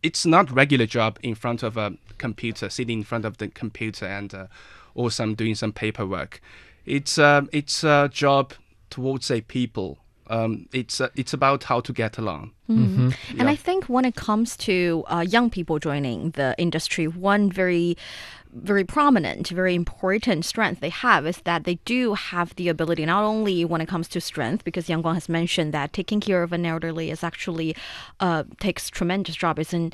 it's 0.07 0.25
not 0.25 0.51
regular 0.53 0.87
job 0.87 1.19
in 1.23 1.35
front 1.35 1.63
of 1.65 1.77
a 1.77 1.93
computer, 2.19 2.71
sitting 2.71 2.99
in 2.99 3.05
front 3.05 3.25
of 3.25 3.39
the 3.39 3.49
computer 3.49 4.07
and 4.07 4.33
uh, 4.33 4.47
or 4.95 5.11
some 5.11 5.35
doing 5.35 5.55
some 5.57 5.73
paperwork. 5.73 6.41
It's 6.85 7.19
uh, 7.19 7.43
it's 7.53 7.83
a 7.83 8.09
job 8.13 8.55
towards 8.89 9.31
a 9.31 9.41
people. 9.41 9.99
Um, 10.29 10.69
it's 10.73 11.01
uh, 11.01 11.09
it's 11.17 11.33
about 11.33 11.65
how 11.65 11.81
to 11.81 11.93
get 11.93 12.19
along. 12.19 12.53
Mm-hmm. 12.71 13.11
And 13.31 13.49
yeah. 13.49 13.49
I 13.49 13.57
think 13.57 13.87
when 13.87 14.05
it 14.05 14.15
comes 14.15 14.57
to 14.59 15.05
uh, 15.09 15.25
young 15.29 15.51
people 15.51 15.79
joining 15.81 16.31
the 16.31 16.55
industry, 16.57 17.07
one 17.09 17.51
very 17.51 17.97
very 18.63 18.85
prominent, 18.85 19.49
very 19.49 19.75
important 19.75 20.45
strength 20.45 20.81
they 20.81 20.89
have 20.89 21.27
is 21.27 21.39
that 21.43 21.65
they 21.65 21.77
do 21.85 22.15
have 22.15 22.55
the 22.57 22.69
ability, 22.69 23.05
not 23.05 23.23
only 23.23 23.65
when 23.65 23.81
it 23.81 23.87
comes 23.87 24.09
to 24.09 24.21
strength, 24.21 24.65
because 24.65 24.89
Yang 24.89 25.03
Guang 25.03 25.15
has 25.15 25.29
mentioned 25.29 25.73
that 25.75 25.93
taking 25.93 26.21
care 26.21 26.43
of 26.43 26.53
an 26.53 26.65
elderly 26.65 27.11
is 27.11 27.23
actually 27.23 27.77
uh, 28.21 28.45
takes 28.59 28.89
tremendous 28.91 29.37
job. 29.37 29.59
In, 29.59 29.93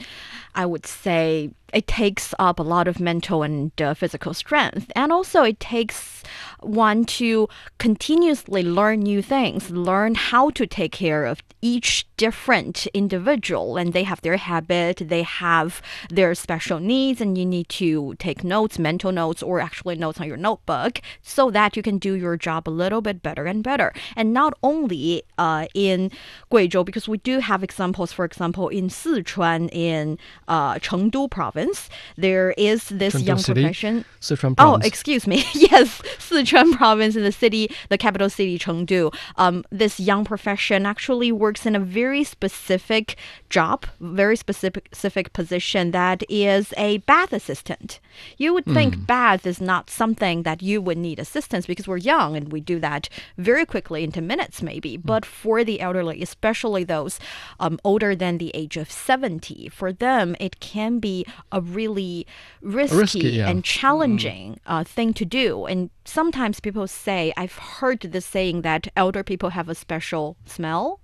I 0.54 0.66
would 0.66 0.86
say, 0.86 1.50
it 1.72 1.86
takes 1.86 2.34
up 2.38 2.58
a 2.58 2.62
lot 2.62 2.86
of 2.86 3.00
mental 3.00 3.42
and 3.42 3.72
uh, 3.80 3.94
physical 3.94 4.34
strength. 4.34 4.90
And 4.94 5.10
also, 5.10 5.42
it 5.42 5.58
takes 5.58 6.22
one 6.60 7.04
to 7.04 7.48
continuously 7.78 8.62
learn 8.62 9.00
new 9.00 9.22
things, 9.22 9.70
learn 9.70 10.14
how 10.14 10.50
to 10.50 10.66
take 10.66 10.92
care 10.92 11.24
of 11.24 11.42
each 11.60 12.06
different 12.16 12.86
individual. 12.88 13.76
And 13.76 13.92
they 13.92 14.04
have 14.04 14.20
their 14.20 14.36
habit, 14.36 15.02
they 15.04 15.22
have 15.22 15.80
their 16.10 16.34
special 16.34 16.78
needs, 16.78 17.20
and 17.20 17.36
you 17.36 17.46
need 17.46 17.68
to 17.70 18.14
take 18.18 18.44
notes, 18.44 18.78
mental 18.78 19.12
notes, 19.12 19.42
or 19.42 19.60
actually 19.60 19.96
notes 19.96 20.20
on 20.20 20.28
your 20.28 20.36
notebook 20.36 21.00
so 21.22 21.50
that 21.50 21.76
you 21.76 21.82
can 21.82 21.98
do 21.98 22.14
your 22.14 22.36
job 22.36 22.68
a 22.68 22.70
little 22.70 23.00
bit 23.00 23.22
better 23.22 23.46
and 23.46 23.62
better. 23.62 23.92
And 24.14 24.32
not 24.32 24.54
only 24.62 25.22
uh, 25.38 25.66
in 25.74 26.10
Guizhou, 26.50 26.84
because 26.84 27.08
we 27.08 27.18
do 27.18 27.38
have 27.38 27.62
examples, 27.64 28.12
for 28.12 28.24
example, 28.24 28.68
in 28.68 28.88
Sichuan, 28.88 29.68
in 29.72 30.18
uh, 30.48 30.74
Chengdu 30.74 31.30
province 31.30 31.61
province, 31.62 31.88
there 32.16 32.54
is 32.56 32.88
this 32.88 33.14
Chengdu 33.14 33.26
young 33.26 33.38
City? 33.38 33.62
profession. 33.62 34.04
Sichuan 34.20 34.54
Oh, 34.58 34.78
excuse 34.82 35.26
me. 35.26 35.44
yes, 35.54 36.00
Sichuan 36.18 36.76
province 36.76 37.16
in 37.16 37.22
the 37.22 37.32
city, 37.32 37.70
the 37.88 37.98
capital 37.98 38.30
city, 38.30 38.58
Chengdu. 38.58 39.14
Um, 39.36 39.64
this 39.70 40.00
young 40.00 40.24
profession 40.24 40.86
actually 40.86 41.32
works 41.32 41.66
in 41.66 41.76
a 41.76 41.80
very 41.80 42.24
specific 42.24 43.16
job, 43.50 43.86
very 44.00 44.36
specific, 44.36 44.88
specific 44.92 45.32
position 45.32 45.90
that 45.92 46.22
is 46.28 46.72
a 46.76 46.98
bath 46.98 47.32
assistant. 47.32 48.00
You 48.36 48.54
would 48.54 48.66
think 48.66 49.06
bath 49.06 49.46
is 49.46 49.60
not 49.60 49.90
something 49.90 50.42
that 50.42 50.62
you 50.62 50.80
would 50.80 50.98
need 50.98 51.18
assistance 51.18 51.66
because 51.66 51.88
we're 51.88 51.96
young 51.96 52.36
and 52.36 52.52
we 52.52 52.60
do 52.60 52.78
that 52.80 53.08
very 53.38 53.64
quickly 53.66 54.04
into 54.04 54.20
minutes 54.20 54.62
maybe. 54.62 54.96
But 54.96 55.24
for 55.24 55.64
the 55.64 55.80
elderly, 55.80 56.22
especially 56.22 56.84
those 56.84 57.18
um, 57.58 57.78
older 57.84 58.14
than 58.14 58.38
the 58.38 58.50
age 58.54 58.76
of 58.76 58.90
70, 58.90 59.68
for 59.68 59.92
them 59.92 60.36
it 60.40 60.60
can 60.60 60.98
be 60.98 61.24
a 61.52 61.60
really 61.60 62.26
risky, 62.60 62.96
Risky, 62.96 63.28
yeah. 63.30 63.48
and 63.48 63.62
challenging 63.62 64.58
uh, 64.66 64.82
thing 64.84 65.14
to 65.14 65.24
do. 65.24 65.66
And 65.66 65.90
sometimes 66.04 66.58
people 66.60 66.86
say, 66.88 67.32
I've 67.36 67.56
heard 67.56 68.00
the 68.00 68.20
saying 68.20 68.62
that 68.62 68.88
elder 68.96 69.22
people 69.22 69.50
have 69.50 69.68
a 69.68 69.74
special 69.74 70.36
smell. 70.46 70.98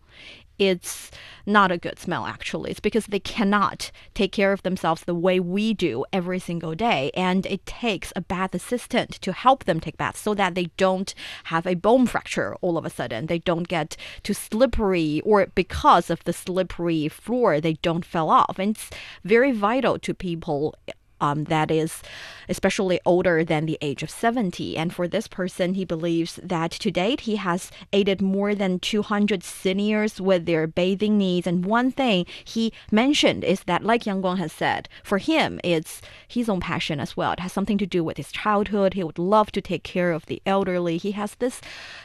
It's 0.58 1.10
not 1.46 1.70
a 1.70 1.78
good 1.78 1.98
smell, 1.98 2.26
actually. 2.26 2.70
It's 2.70 2.80
because 2.80 3.06
they 3.06 3.20
cannot 3.20 3.90
take 4.12 4.32
care 4.32 4.52
of 4.52 4.62
themselves 4.62 5.04
the 5.04 5.14
way 5.14 5.40
we 5.40 5.72
do 5.72 6.04
every 6.12 6.38
single 6.38 6.74
day. 6.74 7.10
And 7.14 7.46
it 7.46 7.64
takes 7.64 8.12
a 8.14 8.20
bath 8.20 8.54
assistant 8.54 9.12
to 9.22 9.32
help 9.32 9.64
them 9.64 9.80
take 9.80 9.96
baths 9.96 10.20
so 10.20 10.34
that 10.34 10.54
they 10.54 10.70
don't 10.76 11.14
have 11.44 11.66
a 11.66 11.74
bone 11.74 12.06
fracture 12.06 12.56
all 12.60 12.76
of 12.76 12.84
a 12.84 12.90
sudden. 12.90 13.26
They 13.26 13.38
don't 13.38 13.68
get 13.68 13.96
too 14.22 14.34
slippery, 14.34 15.22
or 15.24 15.46
because 15.54 16.10
of 16.10 16.22
the 16.24 16.32
slippery 16.32 17.08
floor, 17.08 17.60
they 17.60 17.74
don't 17.74 18.04
fall 18.04 18.28
off. 18.30 18.58
And 18.58 18.76
it's 18.76 18.90
very 19.24 19.52
vital 19.52 19.98
to 20.00 20.12
people 20.12 20.74
um, 21.20 21.44
that 21.44 21.70
is 21.70 22.02
especially 22.48 23.00
older 23.04 23.44
than 23.44 23.66
the 23.66 23.78
age 23.80 24.02
of 24.02 24.10
70. 24.10 24.76
And 24.76 24.92
for 24.94 25.06
this 25.06 25.28
person, 25.28 25.74
he 25.74 25.84
believes 25.84 26.40
that 26.42 26.70
to 26.72 26.90
date 26.90 27.20
he 27.20 27.36
has 27.36 27.70
aided 27.92 28.22
more 28.22 28.54
than 28.54 28.78
200 28.78 29.42
seniors 29.44 30.20
with 30.20 30.46
their 30.46 30.66
bathing 30.66 31.18
needs. 31.18 31.46
And 31.46 31.64
one 31.64 31.90
thing 31.90 32.26
he 32.44 32.72
mentioned 32.90 33.44
is 33.44 33.64
that, 33.64 33.84
like 33.84 34.06
Yang 34.06 34.22
Guang 34.22 34.38
has 34.38 34.52
said, 34.52 34.88
for 35.02 35.18
him, 35.18 35.60
it's 35.62 36.00
his 36.26 36.48
own 36.48 36.60
passion 36.60 37.00
as 37.00 37.16
well. 37.16 37.32
It 37.32 37.40
has 37.40 37.52
something 37.52 37.78
to 37.78 37.86
do 37.86 38.02
with 38.02 38.16
his 38.16 38.32
childhood. 38.32 38.94
He 38.94 39.04
would 39.04 39.18
love 39.18 39.52
to 39.52 39.60
take 39.60 39.82
care 39.82 40.12
of 40.12 40.26
the 40.26 40.42
elderly. 40.46 40.96
He 40.96 41.12
has 41.12 41.34
this, 41.36 41.60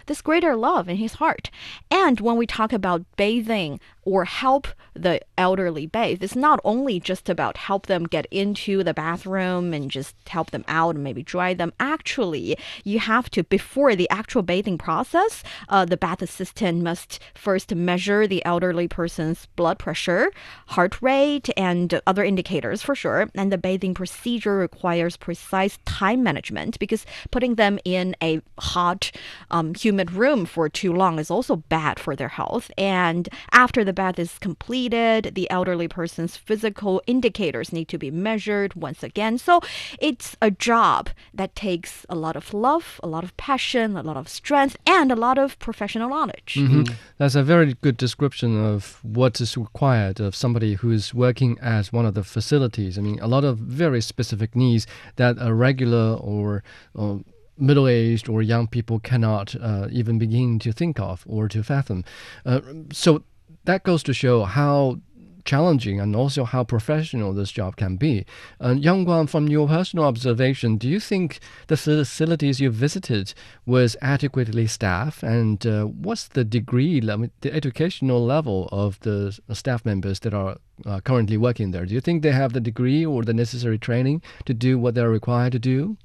this 0.08 0.22
greater 0.22 0.55
love 0.55 0.89
in 0.89 0.98
his 0.98 1.13
heart. 1.15 1.50
And 1.89 2.20
when 2.20 2.38
we 2.38 2.48
talk 2.48 2.74
about 2.74 3.05
bathing 3.15 3.79
or 4.03 4.25
help 4.25 4.67
the 4.93 5.22
elderly 5.38 5.86
bathe, 5.86 6.24
it's 6.24 6.36
not 6.36 6.60
only 6.63 7.00
just 7.00 7.29
about 7.29 7.58
help 7.58 7.88
them 7.88 8.05
get 8.05 8.25
into 8.32 8.84
the 8.84 8.93
bathroom 9.03 9.65
and 9.74 9.91
just 9.91 10.15
help 10.27 10.51
them 10.51 10.65
out 10.79 10.95
and 10.95 11.03
maybe 11.03 11.24
dry 11.36 11.51
them. 11.53 11.72
Actually, 11.95 12.48
you 12.91 13.00
have 13.00 13.27
to, 13.36 13.43
before 13.43 13.93
the 13.95 14.10
actual 14.19 14.43
bathing 14.53 14.77
process, 14.77 15.43
uh, 15.74 15.86
the 15.91 16.01
bath 16.05 16.22
assistant 16.22 16.81
must 16.89 17.19
first 17.48 17.67
measure 17.75 18.22
the 18.25 18.43
elderly 18.45 18.88
person's 18.88 19.39
blood 19.60 19.77
pressure, 19.77 20.31
heart 20.75 20.95
rate, 21.01 21.50
and 21.57 21.88
other 22.12 22.24
indicators 22.24 22.81
for 22.81 22.95
sure. 22.95 23.19
And 23.36 23.51
the 23.51 23.57
bathing 23.57 23.93
procedure 23.93 24.57
requires 24.67 25.17
precise 25.17 25.75
time 25.86 26.22
management 26.24 26.79
because 26.79 27.05
putting 27.36 27.55
them 27.55 27.79
in 27.83 28.15
a 28.29 28.41
hot, 28.60 29.12
um, 29.51 29.67
humid 29.83 30.10
room 30.22 30.45
for 30.45 30.69
too 30.69 30.93
long 30.93 31.19
is 31.19 31.29
also 31.29 31.57
bad 31.77 32.00
for 32.00 32.15
their 32.15 32.33
health. 32.39 32.72
And 32.77 33.24
after 33.51 33.83
the 33.83 33.98
bath 34.01 34.17
is 34.17 34.39
completed, 34.39 35.22
the 35.36 35.50
elderly 35.57 35.89
person's 35.89 36.38
physical 36.38 37.01
indicators 37.05 37.74
need 37.74 37.88
to 37.89 37.98
be 37.98 38.12
measured 38.29 38.72
once 38.75 38.92
again. 39.01 39.38
So 39.38 39.62
it's 40.00 40.35
a 40.41 40.51
job 40.51 41.09
that 41.33 41.55
takes 41.55 42.05
a 42.09 42.15
lot 42.15 42.35
of 42.35 42.53
love, 42.53 43.00
a 43.01 43.07
lot 43.07 43.23
of 43.23 43.35
passion, 43.38 43.95
a 43.97 44.03
lot 44.03 44.17
of 44.17 44.27
strength, 44.27 44.75
and 44.85 45.12
a 45.12 45.15
lot 45.15 45.38
of 45.38 45.57
professional 45.59 46.09
knowledge. 46.09 46.55
Mhm. 46.59 46.93
That's 47.17 47.35
a 47.35 47.43
very 47.43 47.75
good 47.81 47.97
description 47.97 48.63
of 48.63 49.00
what 49.01 49.39
is 49.39 49.57
required 49.57 50.19
of 50.19 50.35
somebody 50.35 50.73
who 50.75 50.91
is 50.91 51.13
working 51.13 51.57
as 51.62 51.93
one 51.93 52.05
of 52.05 52.13
the 52.13 52.23
facilities. 52.23 52.97
I 52.97 53.01
mean, 53.01 53.19
a 53.21 53.27
lot 53.27 53.43
of 53.45 53.57
very 53.57 54.01
specific 54.01 54.55
needs 54.55 54.85
that 55.15 55.38
a 55.39 55.53
regular 55.53 56.15
or, 56.15 56.63
or 56.93 57.21
middle 57.57 57.88
aged 57.88 58.27
or 58.27 58.41
young 58.41 58.67
people 58.67 59.00
cannot 59.00 59.55
uh, 59.62 59.88
even 59.91 60.17
begin 60.17 60.59
to 60.59 60.71
think 60.71 61.00
of 61.00 61.23
or 61.27 61.47
to 61.47 61.63
fathom. 61.63 62.03
Uh, 62.45 62.59
so 62.91 63.23
that 63.65 63.83
goes 63.83 64.03
to 64.03 64.13
show 64.13 64.43
how 64.43 65.00
challenging 65.45 66.00
and 66.00 66.15
also 66.15 66.43
how 66.43 66.63
professional 66.63 67.33
this 67.33 67.51
job 67.51 67.75
can 67.75 67.95
be. 67.95 68.25
Uh, 68.62 68.75
Yang 68.77 69.05
Guang, 69.05 69.29
from 69.29 69.47
your 69.47 69.67
personal 69.67 70.05
observation, 70.05 70.77
do 70.77 70.88
you 70.88 71.00
think 71.00 71.39
the 71.67 71.77
facilities 71.77 72.59
you 72.59 72.69
visited 72.69 73.33
was 73.65 73.95
adequately 74.01 74.67
staffed? 74.67 75.23
And 75.23 75.65
uh, 75.65 75.85
what's 75.85 76.27
the 76.27 76.43
degree, 76.43 77.00
the 77.00 77.53
educational 77.53 78.23
level 78.25 78.69
of 78.71 79.00
the 79.01 79.38
staff 79.53 79.85
members 79.85 80.19
that 80.21 80.33
are 80.33 80.57
uh, 80.85 81.00
currently 81.01 81.38
working 81.38 81.71
there? 81.71 81.85
Do 81.85 81.93
you 81.93 82.01
think 82.01 82.23
they 82.23 82.31
have 82.31 82.53
the 82.53 82.62
degree 82.62 83.05
or 83.05 83.23
the 83.23 83.33
necessary 83.33 83.77
training 83.77 84.21
to 84.45 84.53
do 84.53 84.77
what 84.77 84.95
they're 84.95 85.09
required 85.09 85.51
to 85.53 85.59
do? 85.59 85.97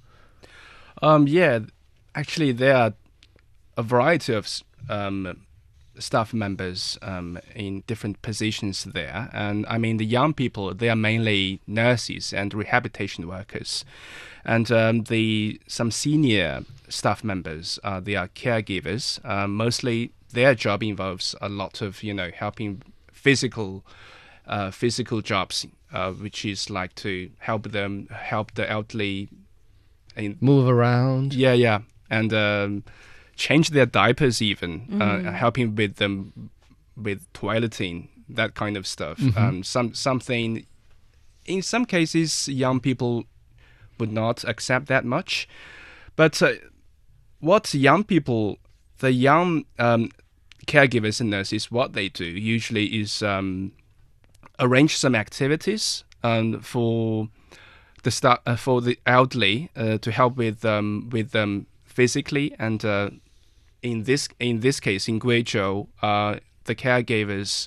Um, 1.00 1.28
yeah, 1.28 1.60
actually, 2.14 2.52
there 2.52 2.76
are 2.76 2.94
a 3.76 3.82
variety 3.82 4.34
of 4.34 4.48
um, 4.88 5.46
staff 5.98 6.32
members 6.32 6.98
um, 7.02 7.38
in 7.54 7.82
different 7.86 8.22
positions 8.22 8.84
there. 8.84 9.28
And 9.32 9.66
I 9.66 9.78
mean, 9.78 9.96
the 9.96 10.06
young 10.06 10.34
people, 10.34 10.74
they 10.74 10.88
are 10.88 10.96
mainly 10.96 11.60
nurses 11.66 12.32
and 12.32 12.54
rehabilitation 12.54 13.26
workers. 13.28 13.84
And 14.44 14.70
um, 14.72 15.02
the 15.04 15.60
some 15.66 15.90
senior 15.90 16.64
staff 16.88 17.22
members, 17.22 17.78
uh, 17.84 18.00
they 18.00 18.16
are 18.16 18.28
caregivers. 18.28 19.20
Uh, 19.24 19.46
mostly 19.46 20.12
their 20.32 20.54
job 20.54 20.82
involves 20.82 21.34
a 21.40 21.48
lot 21.48 21.82
of, 21.82 22.02
you 22.02 22.14
know, 22.14 22.30
helping 22.34 22.82
physical, 23.12 23.84
uh, 24.46 24.70
physical 24.70 25.20
jobs, 25.20 25.66
uh, 25.92 26.12
which 26.12 26.44
is 26.44 26.70
like 26.70 26.94
to 26.96 27.30
help 27.38 27.72
them, 27.72 28.08
help 28.10 28.54
the 28.54 28.68
elderly. 28.70 29.28
In, 30.16 30.36
Move 30.40 30.68
around. 30.68 31.34
yeah, 31.34 31.52
yeah. 31.52 31.80
And 32.10 32.32
um, 32.32 32.84
change 33.38 33.70
their 33.70 33.86
diapers 33.86 34.42
even, 34.42 35.00
uh, 35.00 35.32
helping 35.32 35.74
with 35.74 35.96
them 35.96 36.50
with 36.96 37.32
toileting 37.32 38.08
that 38.28 38.54
kind 38.54 38.76
of 38.76 38.86
stuff. 38.86 39.18
Mm-hmm. 39.18 39.38
Um, 39.38 39.62
some 39.62 39.94
something. 39.94 40.66
In 41.46 41.62
some 41.62 41.86
cases, 41.86 42.46
young 42.48 42.78
people 42.78 43.24
would 43.98 44.12
not 44.12 44.44
accept 44.44 44.86
that 44.88 45.04
much, 45.04 45.48
but 46.14 46.42
uh, 46.42 46.52
what 47.40 47.72
young 47.72 48.04
people, 48.04 48.58
the 48.98 49.12
young 49.12 49.64
um, 49.78 50.10
caregivers 50.66 51.20
and 51.20 51.30
nurses, 51.30 51.70
what 51.70 51.94
they 51.94 52.10
do 52.10 52.26
usually 52.26 53.00
is 53.00 53.22
um, 53.22 53.72
arrange 54.58 54.96
some 54.96 55.14
activities 55.14 56.04
um, 56.22 56.60
for 56.60 57.28
the 58.02 58.10
start 58.10 58.40
uh, 58.44 58.56
for 58.56 58.82
the 58.82 58.98
elderly 59.06 59.70
uh, 59.74 59.96
to 59.98 60.10
help 60.12 60.36
with 60.36 60.64
um, 60.64 61.08
with 61.10 61.30
them 61.30 61.66
physically 61.84 62.54
and 62.58 62.84
uh, 62.84 63.10
in 63.82 64.04
this 64.04 64.28
in 64.40 64.60
this 64.60 64.80
case 64.80 65.08
in 65.08 65.20
Guizhou, 65.20 65.88
uh, 66.02 66.36
the 66.64 66.74
caregivers 66.74 67.66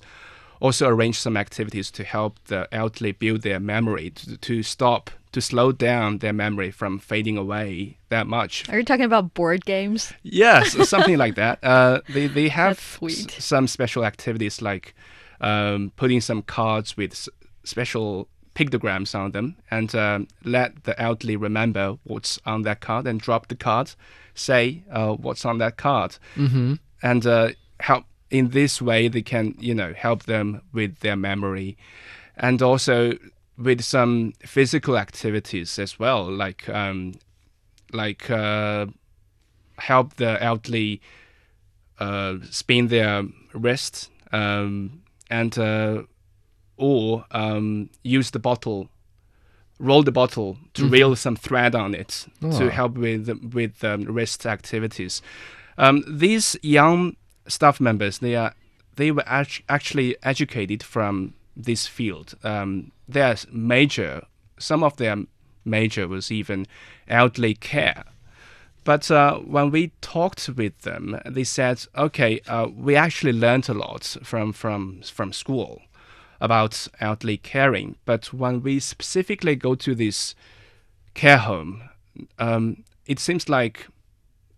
also 0.59 0.87
arrange 0.87 1.19
some 1.19 1.35
activities 1.35 1.89
to 1.91 2.03
help 2.03 2.37
the 2.45 2.67
elderly 2.71 3.11
build 3.11 3.41
their 3.41 3.59
memory 3.59 4.11
to, 4.11 4.37
to 4.37 4.63
stop 4.63 5.09
to 5.31 5.41
slow 5.41 5.71
down 5.71 6.17
their 6.19 6.33
memory 6.33 6.69
from 6.71 6.99
fading 6.99 7.37
away 7.37 7.97
that 8.09 8.27
much. 8.27 8.67
Are 8.69 8.77
you 8.77 8.83
talking 8.83 9.05
about 9.05 9.33
board 9.33 9.65
games? 9.65 10.13
Yes, 10.23 10.89
something 10.89 11.17
like 11.17 11.35
that. 11.35 11.63
Uh, 11.63 12.01
they 12.09 12.27
they 12.27 12.49
have 12.49 12.99
some 13.39 13.67
special 13.67 14.05
activities 14.05 14.61
like 14.61 14.93
um, 15.39 15.91
putting 15.95 16.21
some 16.21 16.41
cards 16.41 16.95
with 16.97 17.13
s- 17.13 17.29
special 17.63 18.27
pictograms 18.55 19.15
on 19.15 19.31
them 19.31 19.55
and 19.69 19.93
um, 19.95 20.27
let 20.43 20.83
the 20.83 20.99
elderly 21.01 21.35
remember 21.35 21.97
what's 22.03 22.39
on 22.45 22.63
that 22.63 22.81
card 22.81 23.07
and 23.07 23.19
drop 23.19 23.47
the 23.47 23.55
card, 23.55 23.91
say 24.35 24.83
uh, 24.91 25.13
what's 25.13 25.45
on 25.45 25.57
that 25.59 25.77
card, 25.77 26.17
mm-hmm. 26.35 26.75
and 27.01 27.25
uh, 27.25 27.49
help. 27.79 28.05
In 28.29 28.51
this 28.51 28.81
way, 28.81 29.09
they 29.09 29.21
can 29.21 29.55
you 29.59 29.75
know 29.75 29.93
help 29.93 30.23
them 30.23 30.61
with 30.71 30.99
their 30.99 31.17
memory, 31.17 31.77
and 32.37 32.61
also 32.61 33.11
with 33.57 33.81
some 33.81 34.31
physical 34.45 34.97
activities 34.97 35.77
as 35.77 35.99
well, 35.99 36.31
like 36.31 36.69
um, 36.69 37.13
like 37.91 38.29
uh, 38.31 38.85
help 39.77 40.15
the 40.15 40.41
elderly 40.41 41.01
uh, 41.99 42.35
spin 42.49 42.87
their 42.87 43.23
wrists 43.53 44.09
um, 44.31 45.01
and 45.29 45.57
uh, 45.57 46.03
or 46.81 47.25
um, 47.29 47.89
use 48.03 48.31
the 48.31 48.39
bottle, 48.39 48.89
roll 49.79 50.01
the 50.01 50.11
bottle 50.11 50.57
to 50.73 50.81
mm-hmm. 50.81 50.91
reel 50.91 51.15
some 51.15 51.35
thread 51.35 51.75
on 51.75 51.93
it 51.93 52.25
oh. 52.41 52.57
to 52.57 52.71
help 52.71 52.93
with 52.95 53.29
with 53.53 53.83
um, 53.83 54.03
wrist 54.05 54.45
activities. 54.45 55.21
Um, 55.77 56.03
these 56.07 56.57
young 56.63 57.15
staff 57.47 57.79
members, 57.79 58.17
they 58.17 58.35
are 58.35 58.55
they 58.95 59.11
were 59.11 59.23
actually 59.27 60.17
educated 60.23 60.83
from 60.83 61.35
this 61.55 61.87
field. 61.87 62.33
Um, 62.43 62.91
their 63.07 63.35
major, 63.51 64.23
some 64.57 64.83
of 64.83 64.97
their 64.97 65.17
major 65.63 66.07
was 66.07 66.31
even 66.31 66.65
elderly 67.07 67.53
care. 67.53 68.03
But 68.83 69.11
uh, 69.11 69.37
when 69.37 69.69
we 69.69 69.91
talked 70.01 70.49
with 70.49 70.81
them, 70.81 71.19
they 71.27 71.43
said, 71.43 71.85
"Okay, 71.95 72.39
uh, 72.47 72.69
we 72.75 72.95
actually 72.95 73.33
learned 73.33 73.69
a 73.69 73.75
lot 73.75 74.17
from 74.23 74.51
from 74.51 75.01
from 75.03 75.31
school 75.31 75.83
about 76.41 76.87
elderly 76.99 77.37
caring. 77.37 77.95
But 78.03 78.33
when 78.33 78.61
we 78.61 78.79
specifically 78.79 79.55
go 79.55 79.75
to 79.75 79.95
this 79.95 80.35
care 81.13 81.37
home, 81.37 81.83
um, 82.39 82.83
it 83.05 83.19
seems 83.19 83.47
like 83.47 83.87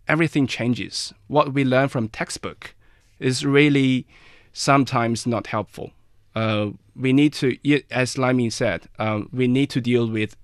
everything 0.08 0.48
changes. 0.48 1.14
What 1.28 1.54
we 1.54 1.64
learn 1.64 1.90
from 1.90 2.08
textbook 2.08 2.74
is 3.20 3.46
really 3.46 4.08
sometimes 4.54 5.28
not 5.28 5.48
helpful. 5.48 5.92
Uh, 6.36 6.70
we 6.96 7.14
need 7.14 7.34
to, 7.34 7.58
as 7.92 8.18
Liming 8.18 8.50
said, 8.50 8.88
uh, 8.98 9.22
we 9.32 9.48
need 9.48 9.70
to 9.72 9.82
deal 9.82 10.08
with 10.08 10.36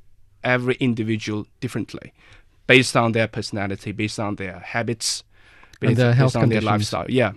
every 0.44 0.76
individual 0.76 1.48
differently, 1.60 2.14
based 2.68 2.96
on 2.96 3.14
their 3.14 3.28
personality, 3.28 3.92
based 3.92 4.20
on 4.20 4.36
their 4.36 4.60
habits, 4.60 5.24
based, 5.80 5.98
their 5.98 6.14
based 6.14 6.36
on 6.36 6.50
their 6.50 6.62
lifestyle. 6.62 7.06
Yeah. 7.10 7.34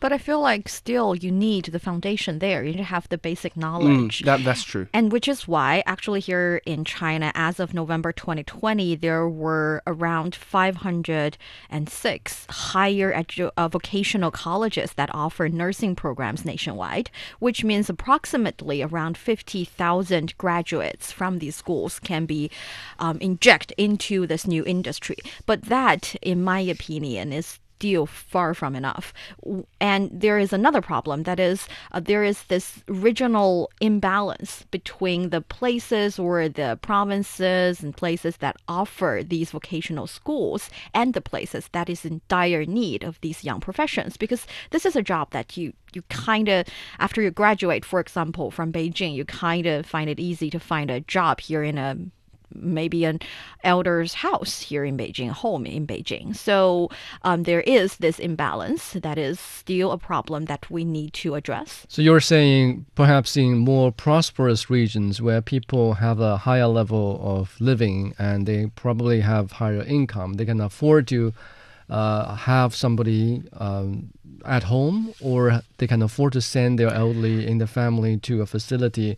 But 0.00 0.12
I 0.12 0.18
feel 0.18 0.40
like 0.40 0.68
still 0.68 1.14
you 1.14 1.30
need 1.30 1.66
the 1.66 1.78
foundation 1.78 2.38
there. 2.38 2.64
You 2.64 2.72
need 2.72 2.78
to 2.78 2.84
have 2.84 3.08
the 3.08 3.18
basic 3.18 3.54
mm, 3.54 3.60
knowledge. 3.60 4.20
Mm, 4.20 4.24
that, 4.24 4.44
that's 4.44 4.64
true. 4.64 4.86
And 4.92 5.12
which 5.12 5.28
is 5.28 5.48
why, 5.48 5.82
actually, 5.86 6.20
here 6.20 6.60
in 6.66 6.84
China, 6.84 7.32
as 7.34 7.60
of 7.60 7.74
November 7.74 8.12
2020, 8.12 8.96
there 8.96 9.28
were 9.28 9.82
around 9.86 10.34
506 10.34 12.46
higher 12.50 13.12
edu- 13.12 13.50
uh, 13.56 13.68
vocational 13.68 14.30
colleges 14.30 14.92
that 14.94 15.10
offer 15.14 15.48
nursing 15.48 15.94
programs 15.94 16.44
nationwide, 16.44 17.10
which 17.38 17.64
means 17.64 17.90
approximately 17.90 18.82
around 18.82 19.16
50,000 19.16 20.36
graduates 20.38 21.12
from 21.12 21.38
these 21.38 21.56
schools 21.56 21.98
can 21.98 22.26
be 22.26 22.50
um, 22.98 23.18
injected 23.18 23.78
into 23.78 24.26
this 24.26 24.46
new 24.46 24.64
industry. 24.64 25.16
But 25.46 25.62
that, 25.62 26.14
in 26.22 26.42
my 26.42 26.60
opinion, 26.60 27.32
is 27.32 27.58
still 27.78 28.06
far 28.06 28.54
from 28.54 28.74
enough. 28.74 29.14
And 29.80 30.10
there 30.12 30.38
is 30.38 30.52
another 30.52 30.80
problem 30.80 31.22
that 31.22 31.38
is 31.38 31.68
uh, 31.92 32.00
there 32.00 32.24
is 32.24 32.42
this 32.44 32.82
regional 32.88 33.70
imbalance 33.80 34.64
between 34.72 35.30
the 35.30 35.40
places 35.40 36.18
or 36.18 36.48
the 36.48 36.78
provinces 36.82 37.80
and 37.80 37.96
places 37.96 38.38
that 38.38 38.56
offer 38.66 39.22
these 39.24 39.52
vocational 39.52 40.08
schools 40.08 40.70
and 40.92 41.14
the 41.14 41.20
places 41.20 41.68
that 41.70 41.88
is 41.88 42.04
in 42.04 42.20
dire 42.26 42.64
need 42.66 43.04
of 43.04 43.20
these 43.20 43.44
young 43.44 43.60
professions 43.60 44.16
because 44.16 44.44
this 44.70 44.84
is 44.84 44.96
a 44.96 45.02
job 45.02 45.30
that 45.30 45.56
you 45.56 45.72
you 45.94 46.02
kind 46.10 46.48
of 46.48 46.66
after 46.98 47.22
you 47.22 47.30
graduate 47.30 47.84
for 47.84 48.00
example 48.00 48.50
from 48.50 48.72
Beijing 48.72 49.14
you 49.14 49.24
kind 49.24 49.66
of 49.66 49.86
find 49.86 50.10
it 50.10 50.20
easy 50.20 50.50
to 50.50 50.58
find 50.58 50.90
a 50.90 51.00
job 51.00 51.40
here 51.40 51.62
in 51.62 51.78
a 51.78 51.96
maybe 52.54 53.04
an 53.04 53.20
elder's 53.64 54.14
house 54.14 54.60
here 54.60 54.84
in 54.84 54.96
Beijing, 54.96 55.30
a 55.30 55.32
home 55.32 55.66
in 55.66 55.86
Beijing. 55.86 56.34
So 56.34 56.90
um, 57.22 57.42
there 57.44 57.60
is 57.62 57.96
this 57.96 58.18
imbalance 58.18 58.92
that 58.92 59.18
is 59.18 59.38
still 59.38 59.92
a 59.92 59.98
problem 59.98 60.46
that 60.46 60.70
we 60.70 60.84
need 60.84 61.12
to 61.14 61.34
address. 61.34 61.86
So 61.88 62.02
you're 62.02 62.20
saying 62.20 62.86
perhaps 62.94 63.36
in 63.36 63.58
more 63.58 63.92
prosperous 63.92 64.70
regions 64.70 65.20
where 65.20 65.40
people 65.40 65.94
have 65.94 66.20
a 66.20 66.36
higher 66.38 66.66
level 66.66 67.20
of 67.22 67.60
living 67.60 68.14
and 68.18 68.46
they 68.46 68.66
probably 68.74 69.20
have 69.20 69.52
higher 69.52 69.82
income, 69.82 70.34
they 70.34 70.44
can 70.44 70.60
afford 70.60 71.06
to 71.08 71.32
uh, 71.90 72.34
have 72.34 72.74
somebody 72.74 73.42
um, 73.54 74.10
at 74.44 74.64
home 74.64 75.12
or 75.20 75.62
they 75.78 75.86
can 75.86 76.02
afford 76.02 76.32
to 76.34 76.40
send 76.40 76.78
their 76.78 76.92
elderly 76.92 77.46
in 77.46 77.58
the 77.58 77.66
family 77.66 78.16
to 78.18 78.42
a 78.42 78.46
facility 78.46 79.16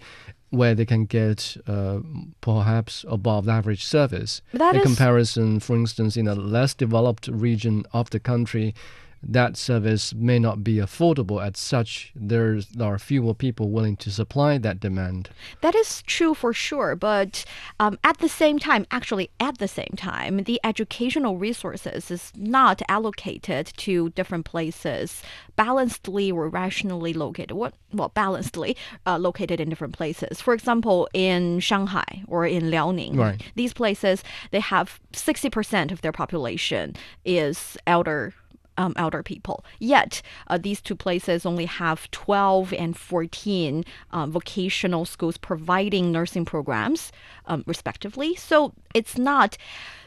where 0.51 0.75
they 0.75 0.85
can 0.85 1.07
get 1.07 1.57
uh, 1.67 2.01
perhaps 2.41 3.05
above 3.09 3.49
average 3.49 3.85
service. 3.85 4.43
That 4.53 4.75
in 4.75 4.83
comparison, 4.83 5.61
for 5.61 5.77
instance, 5.77 6.17
in 6.17 6.29
a 6.29 6.35
less 6.35 6.75
developed 6.75 7.29
region 7.29 7.85
of 7.93 8.11
the 8.11 8.21
country, 8.21 8.75
that 9.23 9.57
service 9.57 10.15
may 10.15 10.39
not 10.39 10.65
be 10.65 10.77
affordable 10.77 11.45
as 11.45 11.59
such 11.59 12.13
there's 12.15 12.67
there 12.69 12.89
are 12.89 12.99
fewer 12.99 13.35
people 13.35 13.71
willing 13.71 13.97
to 13.97 14.11
supply 14.11 14.57
that 14.57 14.81
demand 14.81 15.31
that 15.61 15.75
is 15.75 16.03
true 16.03 16.35
for 16.35 16.53
sure 16.53 16.97
but 16.97 17.45
um, 17.79 17.99
at 18.03 18.19
the 18.19 18.29
same 18.29 18.59
time 18.59 18.87
actually 18.91 19.31
at 19.39 19.59
the 19.59 19.69
same 19.69 19.93
time 19.97 20.39
the 20.45 20.61
educational 20.65 21.37
resources 21.37 22.11
is 22.11 22.33
not 22.35 22.81
allocated 22.89 23.67
to 23.77 24.09
different 24.11 24.45
places 24.45 25.23
balancedly 25.57 26.33
or 26.33 26.49
rationally 26.49 27.13
located 27.13 27.53
what 27.53 27.75
well 27.93 28.11
balancedly 28.11 28.77
uh, 29.07 29.19
located 29.19 29.61
in 29.61 29.69
different 29.69 29.95
places 29.95 30.41
for 30.41 30.55
example 30.55 31.09
in 31.13 31.61
shanghai 31.61 32.23
or 32.27 32.47
in 32.47 32.65
liaoning 32.65 33.17
right. 33.17 33.43
these 33.55 33.75
places 33.75 34.25
they 34.51 34.61
have 34.61 34.99
60% 35.13 35.93
of 35.93 36.01
their 36.01 36.13
population 36.13 36.95
is 37.25 37.77
elder 37.87 38.33
um, 38.81 38.95
elder 38.97 39.23
people. 39.23 39.63
Yet, 39.79 40.23
uh, 40.47 40.57
these 40.57 40.81
two 40.81 40.97
places 40.97 41.45
only 41.45 41.67
have 41.67 42.11
12 42.13 42.73
and 42.73 42.97
14 42.97 43.85
um, 44.11 44.33
vocational 44.33 45.05
schools 45.05 45.37
providing 45.37 46.11
nursing 46.11 46.47
programs, 46.47 47.13
um, 47.45 47.63
respectively. 47.67 48.35
So 48.35 48.73
it's 48.95 49.19
not, 49.19 49.59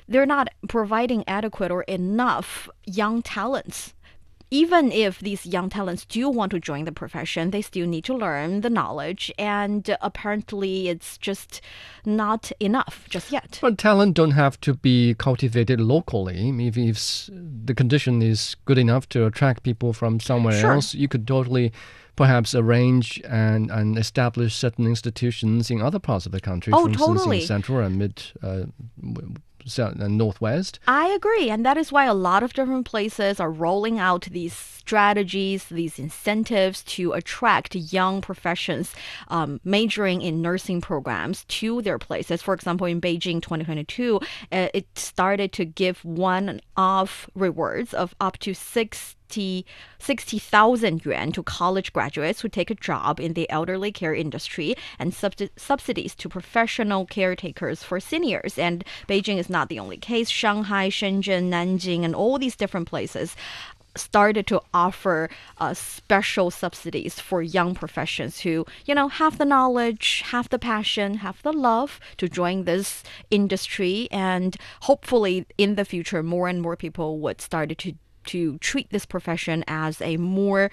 they're 0.07 0.25
not 0.25 0.49
providing 0.67 1.23
adequate 1.27 1.71
or 1.71 1.83
enough 1.83 2.67
young 2.85 3.21
talents 3.21 3.93
even 4.53 4.91
if 4.91 5.17
these 5.17 5.47
young 5.47 5.67
talents 5.67 6.05
do 6.05 6.29
want 6.29 6.51
to 6.51 6.59
join 6.59 6.85
the 6.85 6.91
profession, 6.91 7.49
they 7.49 7.63
still 7.63 7.87
need 7.87 8.03
to 8.03 8.13
learn 8.13 8.61
the 8.61 8.69
knowledge, 8.69 9.31
and 9.39 9.97
apparently 9.99 10.89
it's 10.89 11.17
just 11.17 11.59
not 12.05 12.51
enough 12.59 13.07
just 13.09 13.31
yet. 13.31 13.57
But 13.63 13.79
talent 13.79 14.13
don't 14.13 14.31
have 14.31 14.61
to 14.61 14.75
be 14.75 15.15
cultivated 15.15 15.81
locally. 15.81 16.53
If, 16.67 16.77
if 16.77 17.29
the 17.65 17.73
condition 17.73 18.21
is 18.21 18.55
good 18.65 18.77
enough 18.77 19.09
to 19.09 19.25
attract 19.25 19.63
people 19.63 19.91
from 19.91 20.19
somewhere 20.19 20.59
sure. 20.61 20.73
else, 20.73 20.93
you 20.93 21.07
could 21.07 21.27
totally 21.27 21.73
perhaps 22.15 22.53
arrange 22.53 23.21
and, 23.27 23.71
and 23.71 23.97
establish 23.97 24.55
certain 24.55 24.85
institutions 24.85 25.71
in 25.71 25.81
other 25.81 25.99
parts 25.99 26.25
of 26.25 26.31
the 26.31 26.41
country, 26.41 26.73
oh, 26.73 26.83
for 26.83 26.89
instance, 26.89 27.07
totally. 27.07 27.41
in 27.41 27.47
central 27.47 27.79
and 27.79 27.97
mid 27.97 28.23
uh, 28.41 28.63
uh, 29.77 30.07
northwest. 30.07 30.79
I 30.87 31.07
agree, 31.09 31.49
and 31.49 31.65
that 31.65 31.77
is 31.77 31.91
why 31.91 32.05
a 32.05 32.13
lot 32.13 32.43
of 32.43 32.53
different 32.53 32.85
places 32.85 33.39
are 33.39 33.51
rolling 33.51 33.99
out 33.99 34.23
these 34.31 34.53
strategies, 34.53 35.65
these 35.65 35.97
incentives 35.97 36.83
to 36.83 37.13
attract 37.13 37.73
young 37.73 38.21
professions 38.21 38.93
um, 39.29 39.61
majoring 39.63 40.21
in 40.21 40.41
nursing 40.41 40.81
programs 40.81 41.45
to 41.45 41.81
their 41.81 41.97
places. 41.97 42.41
For 42.41 42.53
example, 42.53 42.87
in 42.87 42.99
Beijing 42.99 43.41
2022, 43.41 44.19
uh, 44.51 44.67
it 44.73 44.87
started 44.97 45.53
to 45.53 45.65
give 45.65 46.03
one-off 46.03 47.29
rewards 47.33 47.93
of 47.93 48.13
up 48.19 48.37
to 48.39 48.53
six 48.53 49.15
60,000 49.99 51.05
yuan 51.05 51.31
to 51.31 51.43
college 51.43 51.93
graduates 51.93 52.41
who 52.41 52.49
take 52.49 52.69
a 52.69 52.75
job 52.75 53.19
in 53.19 53.33
the 53.33 53.49
elderly 53.49 53.91
care 53.91 54.13
industry 54.13 54.75
and 54.99 55.13
subsidies 55.13 56.15
to 56.15 56.29
professional 56.29 57.05
caretakers 57.05 57.83
for 57.83 57.99
seniors. 57.99 58.57
And 58.57 58.83
Beijing 59.07 59.37
is 59.37 59.49
not 59.49 59.69
the 59.69 59.79
only 59.79 59.97
case. 59.97 60.29
Shanghai, 60.29 60.89
Shenzhen, 60.89 61.49
Nanjing, 61.49 62.03
and 62.03 62.15
all 62.15 62.37
these 62.37 62.55
different 62.55 62.87
places 62.87 63.35
started 63.95 64.47
to 64.47 64.61
offer 64.73 65.29
uh, 65.59 65.73
special 65.73 66.49
subsidies 66.51 67.19
for 67.19 67.41
young 67.41 67.75
professions 67.75 68.39
who, 68.41 68.65
you 68.85 68.95
know, 68.95 69.07
have 69.07 69.37
the 69.37 69.45
knowledge, 69.45 70.23
have 70.27 70.49
the 70.49 70.59
passion, 70.59 71.15
have 71.15 71.41
the 71.43 71.53
love 71.53 71.99
to 72.17 72.27
join 72.27 72.63
this 72.63 73.03
industry. 73.29 74.07
And 74.11 74.57
hopefully, 74.81 75.45
in 75.57 75.75
the 75.75 75.85
future, 75.85 76.23
more 76.23 76.47
and 76.47 76.61
more 76.61 76.75
people 76.75 77.19
would 77.19 77.41
start 77.41 77.77
to 77.77 77.93
to 78.25 78.57
treat 78.59 78.89
this 78.89 79.05
profession 79.05 79.63
as 79.67 80.01
a 80.01 80.17
more 80.17 80.71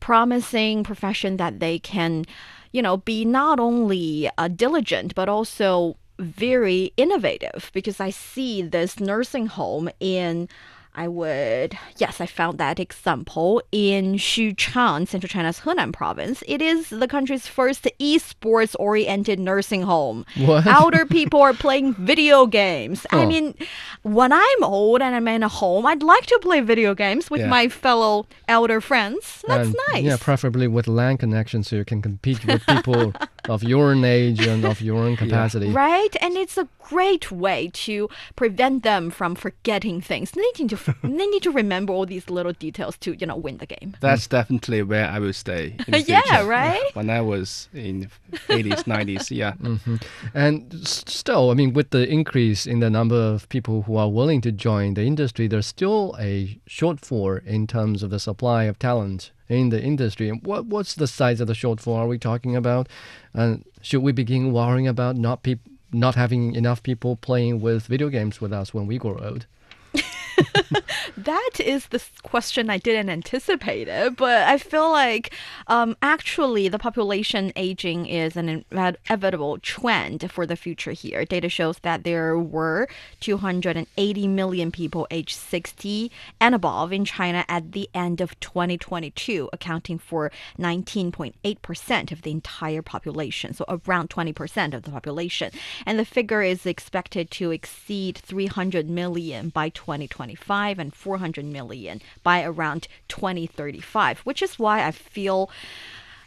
promising 0.00 0.82
profession 0.82 1.36
that 1.36 1.60
they 1.60 1.78
can, 1.78 2.24
you 2.72 2.82
know, 2.82 2.96
be 2.96 3.24
not 3.24 3.60
only 3.60 4.30
uh, 4.38 4.48
diligent 4.48 5.14
but 5.14 5.28
also 5.28 5.96
very 6.18 6.92
innovative. 6.96 7.70
Because 7.72 8.00
I 8.00 8.10
see 8.10 8.62
this 8.62 9.00
nursing 9.00 9.46
home 9.46 9.88
in 10.00 10.48
I 10.94 11.06
would, 11.06 11.78
yes, 11.98 12.20
I 12.20 12.26
found 12.26 12.58
that 12.58 12.80
example 12.80 13.62
in 13.70 14.14
Xuchang, 14.14 15.06
Central 15.06 15.28
China's 15.28 15.60
Henan 15.60 15.92
province. 15.92 16.42
It 16.48 16.60
is 16.60 16.90
the 16.90 17.06
country's 17.06 17.46
first 17.46 17.86
esports 18.00 18.74
oriented 18.78 19.38
nursing 19.38 19.82
home. 19.82 20.26
What? 20.36 20.66
Elder 20.66 21.06
people 21.18 21.40
are 21.42 21.54
playing 21.54 21.94
video 21.94 22.46
games. 22.46 23.06
Oh. 23.12 23.20
I 23.20 23.26
mean, 23.26 23.54
when 24.02 24.32
I'm 24.32 24.64
old 24.64 25.00
and 25.00 25.14
I'm 25.14 25.28
in 25.28 25.44
a 25.44 25.48
home, 25.48 25.86
I'd 25.86 26.02
like 26.02 26.26
to 26.26 26.38
play 26.42 26.60
video 26.60 26.94
games 26.94 27.30
with 27.30 27.42
yeah. 27.42 27.48
my 27.48 27.68
fellow 27.68 28.26
elder 28.48 28.80
friends. 28.80 29.44
That's 29.46 29.68
and, 29.68 29.76
nice. 29.92 30.04
Yeah, 30.04 30.16
preferably 30.20 30.66
with 30.66 30.88
LAN 30.88 31.18
connection 31.18 31.62
so 31.62 31.76
you 31.76 31.84
can 31.84 32.02
compete 32.02 32.44
with 32.44 32.66
people 32.68 33.12
of 33.48 33.62
your 33.62 33.90
own 33.90 34.04
age 34.04 34.46
and 34.46 34.64
of 34.64 34.80
your 34.80 34.98
own 34.98 35.16
capacity. 35.24 35.68
Yeah. 35.68 35.78
Right? 35.78 36.16
And 36.20 36.36
it's 36.36 36.58
a 36.58 36.68
great 36.78 37.30
way 37.30 37.70
to 37.72 38.08
prevent 38.36 38.82
them 38.82 39.10
from 39.10 39.34
forgetting 39.34 40.00
things. 40.00 40.32
They 40.32 40.40
need 40.58 40.70
to 40.70 40.76
they 41.02 41.26
need 41.26 41.42
to 41.44 41.50
remember 41.50 41.92
all 41.92 42.06
these 42.06 42.28
little 42.28 42.52
details 42.52 42.96
to 42.98 43.12
you 43.12 43.26
know 43.26 43.36
win 43.36 43.58
the 43.58 43.66
game. 43.66 43.96
That's 44.00 44.26
definitely 44.26 44.82
where 44.82 45.08
I 45.08 45.18
will 45.18 45.32
stay. 45.32 45.76
yeah, 45.88 46.44
right. 46.44 46.90
When 46.94 47.10
I 47.10 47.20
was 47.20 47.68
in 47.72 48.10
80s, 48.48 48.84
90s, 48.84 49.30
yeah. 49.30 49.52
Mm-hmm. 49.54 49.96
And 50.34 50.86
still, 50.86 51.50
I 51.50 51.54
mean, 51.54 51.72
with 51.72 51.90
the 51.90 52.08
increase 52.08 52.66
in 52.66 52.80
the 52.80 52.90
number 52.90 53.16
of 53.16 53.48
people 53.48 53.82
who 53.82 53.96
are 53.96 54.10
willing 54.10 54.40
to 54.42 54.52
join 54.52 54.94
the 54.94 55.04
industry, 55.04 55.46
there's 55.46 55.66
still 55.66 56.16
a 56.18 56.60
shortfall 56.68 57.44
in 57.46 57.66
terms 57.66 58.02
of 58.02 58.10
the 58.10 58.18
supply 58.18 58.64
of 58.64 58.78
talent 58.78 59.30
in 59.50 59.68
the 59.70 59.82
industry. 59.82 60.30
What 60.30 60.66
what's 60.66 60.94
the 60.94 61.06
size 61.06 61.40
of 61.40 61.48
the 61.48 61.52
shortfall 61.52 61.96
are 61.96 62.06
we 62.06 62.18
talking 62.18 62.56
about? 62.56 62.88
And 63.34 63.64
should 63.82 64.02
we 64.02 64.12
begin 64.12 64.52
worrying 64.52 64.88
about 64.88 65.16
not 65.16 65.42
peop- 65.42 65.68
not 65.92 66.14
having 66.14 66.54
enough 66.54 66.82
people 66.82 67.16
playing 67.16 67.60
with 67.60 67.86
video 67.86 68.08
games 68.08 68.40
with 68.40 68.52
us 68.52 68.72
when 68.72 68.86
we 68.86 68.96
grow 68.96 69.18
old? 69.18 69.46
that 71.16 71.50
is 71.58 71.88
the 71.88 72.02
question 72.22 72.70
I 72.70 72.78
didn't 72.78 73.10
anticipate 73.10 73.88
it, 73.88 74.16
but 74.16 74.42
I 74.42 74.58
feel 74.58 74.90
like 74.90 75.32
um, 75.66 75.96
actually 76.02 76.68
the 76.68 76.78
population 76.78 77.52
aging 77.56 78.06
is 78.06 78.36
an 78.36 78.64
inevitable 78.70 79.58
trend 79.58 80.30
for 80.30 80.46
the 80.46 80.56
future 80.56 80.92
here. 80.92 81.24
Data 81.24 81.48
shows 81.48 81.78
that 81.80 82.04
there 82.04 82.38
were 82.38 82.88
280 83.20 84.28
million 84.28 84.70
people 84.70 85.06
aged 85.10 85.36
60 85.36 86.10
and 86.40 86.54
above 86.54 86.92
in 86.92 87.04
China 87.04 87.44
at 87.48 87.72
the 87.72 87.88
end 87.94 88.20
of 88.20 88.38
2022, 88.40 89.48
accounting 89.52 89.98
for 89.98 90.30
19.8% 90.58 92.12
of 92.12 92.22
the 92.22 92.30
entire 92.30 92.82
population, 92.82 93.54
so 93.54 93.64
around 93.68 94.10
20% 94.10 94.74
of 94.74 94.82
the 94.82 94.90
population. 94.90 95.52
And 95.86 95.98
the 95.98 96.04
figure 96.04 96.42
is 96.42 96.66
expected 96.66 97.30
to 97.32 97.50
exceed 97.50 98.18
300 98.18 98.88
million 98.88 99.50
by 99.50 99.68
2025 99.70 100.78
and 100.78 100.89
400 100.90 101.44
million 101.44 102.00
by 102.22 102.42
around 102.42 102.88
2035, 103.08 104.20
which 104.20 104.42
is 104.42 104.58
why 104.58 104.86
I 104.86 104.90
feel 104.90 105.50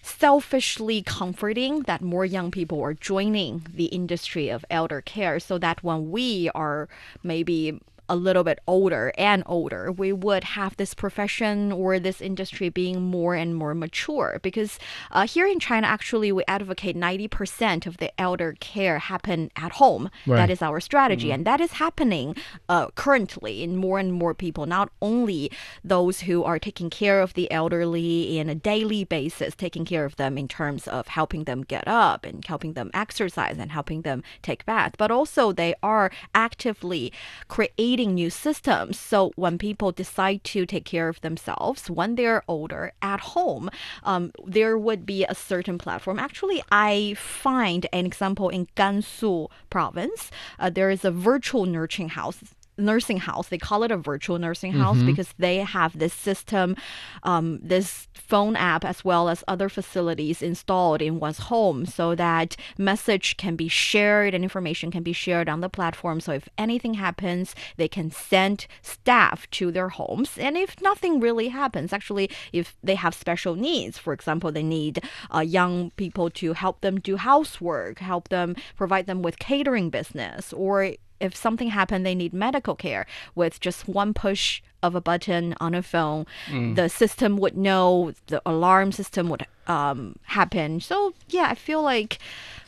selfishly 0.01 1.01
comforting 1.01 1.81
that 1.83 2.01
more 2.01 2.25
young 2.25 2.51
people 2.51 2.81
are 2.81 2.93
joining 2.93 3.65
the 3.73 3.85
industry 3.85 4.49
of 4.49 4.65
elder 4.69 5.01
care 5.01 5.39
so 5.39 5.57
that 5.57 5.81
when 5.81 6.11
we 6.11 6.49
are 6.53 6.89
maybe 7.23 7.79
a 8.09 8.15
little 8.15 8.43
bit 8.43 8.59
older 8.67 9.13
and 9.17 9.43
older, 9.45 9.91
we 9.91 10.11
would 10.11 10.43
have 10.43 10.75
this 10.77 10.93
profession 10.93 11.71
or 11.71 11.99
this 11.99 12.21
industry 12.21 12.69
being 12.69 13.01
more 13.01 13.35
and 13.35 13.55
more 13.55 13.73
mature. 13.73 14.39
Because 14.41 14.77
uh, 15.11 15.25
here 15.25 15.47
in 15.47 15.59
China, 15.59 15.87
actually, 15.87 16.31
we 16.31 16.43
advocate 16.47 16.95
90% 16.95 17.85
of 17.85 17.97
the 17.97 18.11
elder 18.19 18.55
care 18.59 18.99
happen 18.99 19.51
at 19.55 19.73
home. 19.73 20.09
Right. 20.27 20.37
That 20.37 20.49
is 20.49 20.61
our 20.61 20.79
strategy. 20.79 21.27
Mm-hmm. 21.27 21.35
And 21.35 21.47
that 21.47 21.61
is 21.61 21.73
happening 21.73 22.35
uh, 22.67 22.87
currently 22.95 23.63
in 23.63 23.77
more 23.77 23.99
and 23.99 24.13
more 24.13 24.33
people, 24.33 24.65
not 24.65 24.91
only 25.01 25.51
those 25.83 26.21
who 26.21 26.43
are 26.43 26.59
taking 26.59 26.89
care 26.89 27.21
of 27.21 27.33
the 27.33 27.49
elderly 27.51 28.37
in 28.37 28.49
a 28.49 28.55
daily 28.55 29.03
basis, 29.03 29.55
taking 29.55 29.85
care 29.85 30.05
of 30.05 30.17
them 30.17 30.37
in 30.37 30.47
terms 30.47 30.87
of 30.87 31.07
helping 31.07 31.45
them 31.45 31.63
get 31.63 31.87
up 31.87 32.25
and 32.25 32.45
helping 32.45 32.73
them 32.73 32.91
exercise 32.93 33.57
and 33.57 33.71
helping 33.71 34.01
them 34.01 34.23
take 34.41 34.65
bath, 34.65 34.93
but 34.97 35.09
also 35.09 35.51
they 35.51 35.73
are 35.81 36.11
actively 36.35 37.11
creating 37.47 37.92
new 38.01 38.29
systems. 38.29 38.99
So 38.99 39.31
when 39.35 39.57
people 39.57 39.91
decide 39.91 40.43
to 40.45 40.65
take 40.65 40.85
care 40.85 41.09
of 41.09 41.21
themselves 41.21 41.89
when 41.89 42.15
they're 42.15 42.43
older 42.47 42.93
at 43.01 43.19
home, 43.19 43.69
um, 44.03 44.31
there 44.45 44.77
would 44.77 45.05
be 45.05 45.25
a 45.25 45.35
certain 45.35 45.77
platform. 45.77 46.19
Actually, 46.19 46.63
I 46.71 47.15
find 47.17 47.85
an 47.93 48.05
example 48.05 48.49
in 48.49 48.67
Gansu 48.75 49.49
province. 49.69 50.31
Uh, 50.59 50.69
there 50.69 50.89
is 50.89 51.05
a 51.05 51.11
virtual 51.11 51.65
nurturing 51.65 52.09
house 52.09 52.43
nursing 52.77 53.17
house. 53.17 53.49
They 53.49 53.57
call 53.57 53.83
it 53.83 53.91
a 53.91 53.97
virtual 53.97 54.39
nursing 54.39 54.73
house 54.73 54.97
mm-hmm. 54.97 55.07
because 55.07 55.33
they 55.37 55.57
have 55.57 55.97
this 55.97 56.13
system, 56.13 56.75
um, 57.23 57.59
this 57.61 58.07
phone 58.13 58.55
app, 58.55 58.83
as 58.83 59.05
well 59.05 59.29
as 59.29 59.43
other 59.47 59.69
facilities 59.69 60.41
installed 60.41 61.01
in 61.01 61.19
one's 61.19 61.39
home 61.39 61.85
so 61.85 62.15
that 62.15 62.55
message 62.77 63.37
can 63.37 63.55
be 63.55 63.67
shared 63.67 64.33
and 64.33 64.43
information 64.43 64.91
can 64.91 65.03
be 65.03 65.13
shared 65.13 65.49
on 65.49 65.61
the 65.61 65.69
platform. 65.69 66.19
So 66.19 66.31
if 66.31 66.49
anything 66.57 66.95
happens, 66.95 67.55
they 67.77 67.87
can 67.87 68.11
send 68.11 68.67
staff 68.81 69.49
to 69.51 69.71
their 69.71 69.89
homes. 69.89 70.37
And 70.37 70.57
if 70.57 70.81
nothing 70.81 71.19
really 71.19 71.49
happens, 71.49 71.93
actually, 71.93 72.29
if 72.51 72.75
they 72.83 72.95
have 72.95 73.13
special 73.13 73.55
needs, 73.55 73.97
for 73.97 74.13
example, 74.13 74.51
they 74.51 74.63
need 74.63 75.03
uh, 75.33 75.39
young 75.39 75.91
people 75.91 76.29
to 76.31 76.53
help 76.53 76.81
them 76.81 76.99
do 76.99 77.17
housework, 77.17 77.99
help 77.99 78.29
them 78.29 78.55
provide 78.75 79.05
them 79.05 79.21
with 79.21 79.39
catering 79.39 79.89
business, 79.89 80.53
or 80.53 80.93
if 81.19 81.35
something 81.35 81.69
happened, 81.69 82.05
they 82.05 82.15
need 82.15 82.33
medical 82.33 82.75
care 82.75 83.05
with 83.35 83.59
just 83.59 83.87
one 83.87 84.13
push 84.13 84.61
of 84.81 84.95
a 84.95 85.01
button 85.01 85.55
on 85.59 85.73
a 85.73 85.81
phone, 85.81 86.25
mm. 86.47 86.75
the 86.75 86.89
system 86.89 87.37
would 87.37 87.57
know, 87.57 88.13
the 88.27 88.41
alarm 88.45 88.91
system 88.91 89.29
would 89.29 89.47
um, 89.67 90.17
happen. 90.23 90.81
So, 90.81 91.13
yeah, 91.29 91.47
I 91.49 91.55
feel 91.55 91.81
like 91.81 92.19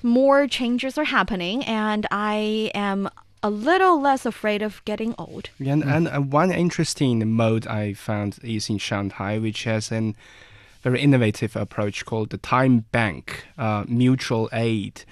more 0.01 0.47
changes 0.47 0.97
are 0.97 1.03
happening, 1.03 1.63
and 1.65 2.07
I 2.09 2.71
am 2.73 3.09
a 3.43 3.49
little 3.49 4.01
less 4.01 4.25
afraid 4.25 4.61
of 4.61 4.83
getting 4.85 5.13
old. 5.17 5.49
Yeah, 5.59 5.73
and, 5.73 5.83
and 5.83 6.07
uh, 6.07 6.19
one 6.21 6.51
interesting 6.51 7.29
mode 7.29 7.67
I 7.67 7.93
found 7.93 8.39
is 8.43 8.69
in 8.69 8.77
Shanghai, 8.77 9.37
which 9.37 9.65
has 9.65 9.91
an 9.91 10.15
very 10.81 11.01
innovative 11.01 11.55
approach 11.55 12.05
called 12.05 12.29
the 12.29 12.37
time 12.37 12.85
bank 12.91 13.45
uh, 13.57 13.83
mutual 13.87 14.49
aid 14.53 15.03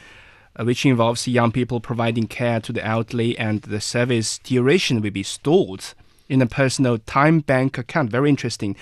which 0.60 0.86
involves 0.86 1.28
young 1.28 1.52
people 1.52 1.80
providing 1.80 2.28
care 2.28 2.60
to 2.62 2.74
the 2.74 2.86
elderly, 2.86 3.38
and 3.38 3.62
the 3.63 3.82
service 3.82 4.39
duration 4.39 5.02
will 5.02 5.12
be 5.12 5.24
stored 5.24 5.84
in 6.30 6.42
a 6.42 6.48
personal 6.48 6.98
time 6.98 7.39
bank 7.39 7.78
account. 7.78 8.10
Very 8.10 8.30
interesting. 8.30 8.76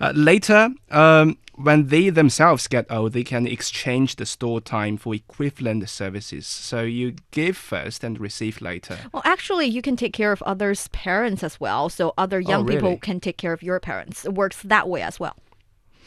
Uh, 0.00 0.12
later, 0.14 0.70
um, 0.90 1.38
when 1.54 1.88
they 1.88 2.08
themselves 2.10 2.68
get 2.68 2.86
old, 2.90 3.12
they 3.12 3.24
can 3.24 3.46
exchange 3.46 4.16
the 4.16 4.26
store 4.26 4.60
time 4.60 4.96
for 4.96 5.14
equivalent 5.14 5.88
services. 5.88 6.46
So 6.46 6.82
you 6.82 7.16
give 7.32 7.56
first 7.56 8.04
and 8.04 8.20
receive 8.20 8.60
later. 8.60 8.98
Well, 9.12 9.22
actually, 9.24 9.66
you 9.66 9.82
can 9.82 9.96
take 9.96 10.12
care 10.12 10.30
of 10.30 10.40
others' 10.42 10.88
parents 10.88 11.42
as 11.42 11.58
well. 11.58 11.88
So 11.88 12.14
other 12.16 12.40
young 12.40 12.62
oh, 12.62 12.64
really? 12.64 12.76
people 12.76 12.96
can 12.98 13.20
take 13.20 13.38
care 13.38 13.52
of 13.52 13.62
your 13.62 13.80
parents. 13.80 14.24
It 14.24 14.34
works 14.34 14.62
that 14.62 14.88
way 14.88 15.02
as 15.02 15.18
well. 15.18 15.36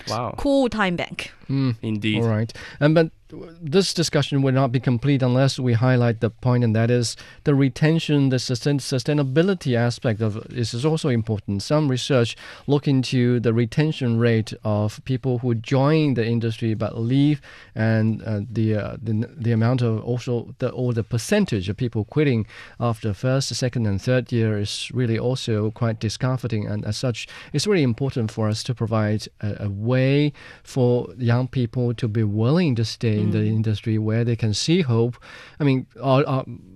Wow. 0.07 0.35
Cool 0.37 0.69
time 0.69 0.95
bank. 0.95 1.31
Mm, 1.49 1.75
Indeed. 1.81 2.23
All 2.23 2.29
right. 2.29 2.51
And 2.79 2.95
but 2.95 3.11
this 3.61 3.93
discussion 3.93 4.41
would 4.41 4.53
not 4.53 4.71
be 4.71 4.79
complete 4.79 5.21
unless 5.21 5.59
we 5.59 5.73
highlight 5.73 6.19
the 6.19 6.29
point, 6.29 6.63
and 6.63 6.75
that 6.75 6.91
is 6.91 7.15
the 7.43 7.55
retention, 7.55 8.29
the 8.29 8.39
sustain, 8.39 8.79
sustainability 8.79 9.75
aspect 9.75 10.21
of 10.21 10.33
this 10.49 10.73
is 10.73 10.85
also 10.85 11.09
important. 11.09 11.63
Some 11.63 11.89
research 11.89 12.35
look 12.67 12.87
into 12.87 13.39
the 13.39 13.53
retention 13.53 14.19
rate 14.19 14.53
of 14.63 15.03
people 15.05 15.39
who 15.39 15.55
join 15.55 16.15
the 16.15 16.25
industry 16.25 16.73
but 16.73 16.97
leave, 16.97 17.41
and 17.75 18.21
uh, 18.23 18.41
the, 18.51 18.75
uh, 18.75 18.97
the 19.01 19.29
the 19.37 19.51
amount 19.51 19.81
of 19.81 20.03
also 20.03 20.53
the 20.59 20.69
or 20.69 20.93
the 20.93 21.03
percentage 21.03 21.69
of 21.69 21.77
people 21.77 22.05
quitting 22.05 22.45
after 22.79 23.13
first, 23.13 23.53
second, 23.55 23.85
and 23.85 24.01
third 24.01 24.31
year 24.31 24.57
is 24.57 24.89
really 24.93 25.17
also 25.17 25.71
quite 25.71 25.99
discomforting. 25.99 26.67
And 26.67 26.85
as 26.85 26.97
such, 26.97 27.27
it's 27.53 27.67
really 27.67 27.83
important 27.83 28.31
for 28.31 28.47
us 28.49 28.63
to 28.63 28.73
provide 28.73 29.27
a, 29.41 29.65
a 29.65 29.69
way 29.69 30.33
for 30.63 31.07
young 31.17 31.47
people 31.47 31.93
to 31.93 32.07
be 32.07 32.23
willing 32.23 32.75
to 32.75 32.85
stay 32.85 33.20
in 33.21 33.31
the 33.31 33.39
mm. 33.39 33.47
industry 33.47 33.97
where 33.97 34.23
they 34.23 34.35
can 34.35 34.53
see 34.53 34.81
hope. 34.81 35.17
I 35.59 35.63
mean, 35.63 35.87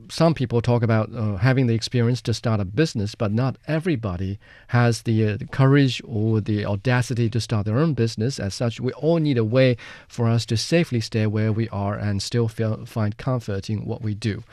some 0.09 0.33
people 0.33 0.61
talk 0.61 0.83
about 0.83 1.13
uh, 1.13 1.37
having 1.37 1.67
the 1.67 1.73
experience 1.73 2.21
to 2.23 2.33
start 2.33 2.59
a 2.59 2.65
business, 2.65 3.15
but 3.15 3.31
not 3.31 3.57
everybody 3.67 4.39
has 4.67 5.03
the, 5.03 5.27
uh, 5.27 5.37
the, 5.37 5.45
courage 5.47 6.01
or 6.05 6.41
the 6.41 6.65
audacity 6.65 7.29
to 7.29 7.41
start 7.41 7.65
their 7.65 7.77
own 7.77 7.93
business. 7.93 8.39
As 8.39 8.53
such, 8.53 8.79
we 8.79 8.91
all 8.93 9.17
need 9.17 9.37
a 9.37 9.43
way 9.43 9.77
for 10.07 10.27
us 10.27 10.45
to 10.47 10.57
safely 10.57 10.99
stay 10.99 11.27
where 11.27 11.51
we 11.51 11.69
are 11.69 11.95
and 11.95 12.21
still 12.21 12.47
feel, 12.47 12.85
find 12.85 13.17
comfort 13.17 13.69
in 13.69 13.85
what 13.85 14.01
we 14.01 14.13
do. 14.13 14.43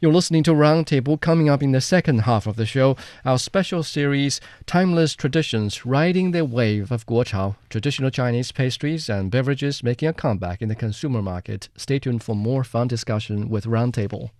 You're 0.00 0.12
listening 0.12 0.44
to 0.44 0.52
Roundtable. 0.52 1.20
Coming 1.20 1.48
up 1.48 1.60
in 1.60 1.72
the 1.72 1.80
second 1.80 2.20
half 2.20 2.46
of 2.46 2.54
the 2.54 2.66
show, 2.66 2.96
our 3.24 3.36
special 3.36 3.82
series, 3.82 4.40
Timeless 4.64 5.16
Traditions, 5.16 5.84
Riding 5.84 6.30
the 6.30 6.44
Wave 6.44 6.92
of 6.92 7.04
Guochao, 7.04 7.56
traditional 7.68 8.08
Chinese 8.08 8.52
pastries 8.52 9.08
and 9.08 9.28
beverages 9.28 9.82
making 9.82 10.08
a 10.08 10.12
comeback 10.12 10.62
in 10.62 10.68
the 10.68 10.76
consumer 10.76 11.20
market. 11.20 11.68
Stay 11.76 11.98
tuned 11.98 12.22
for 12.22 12.36
more 12.36 12.62
fun 12.62 12.86
discussion 12.86 13.48
with 13.48 13.64
Roundtable. 13.64 14.30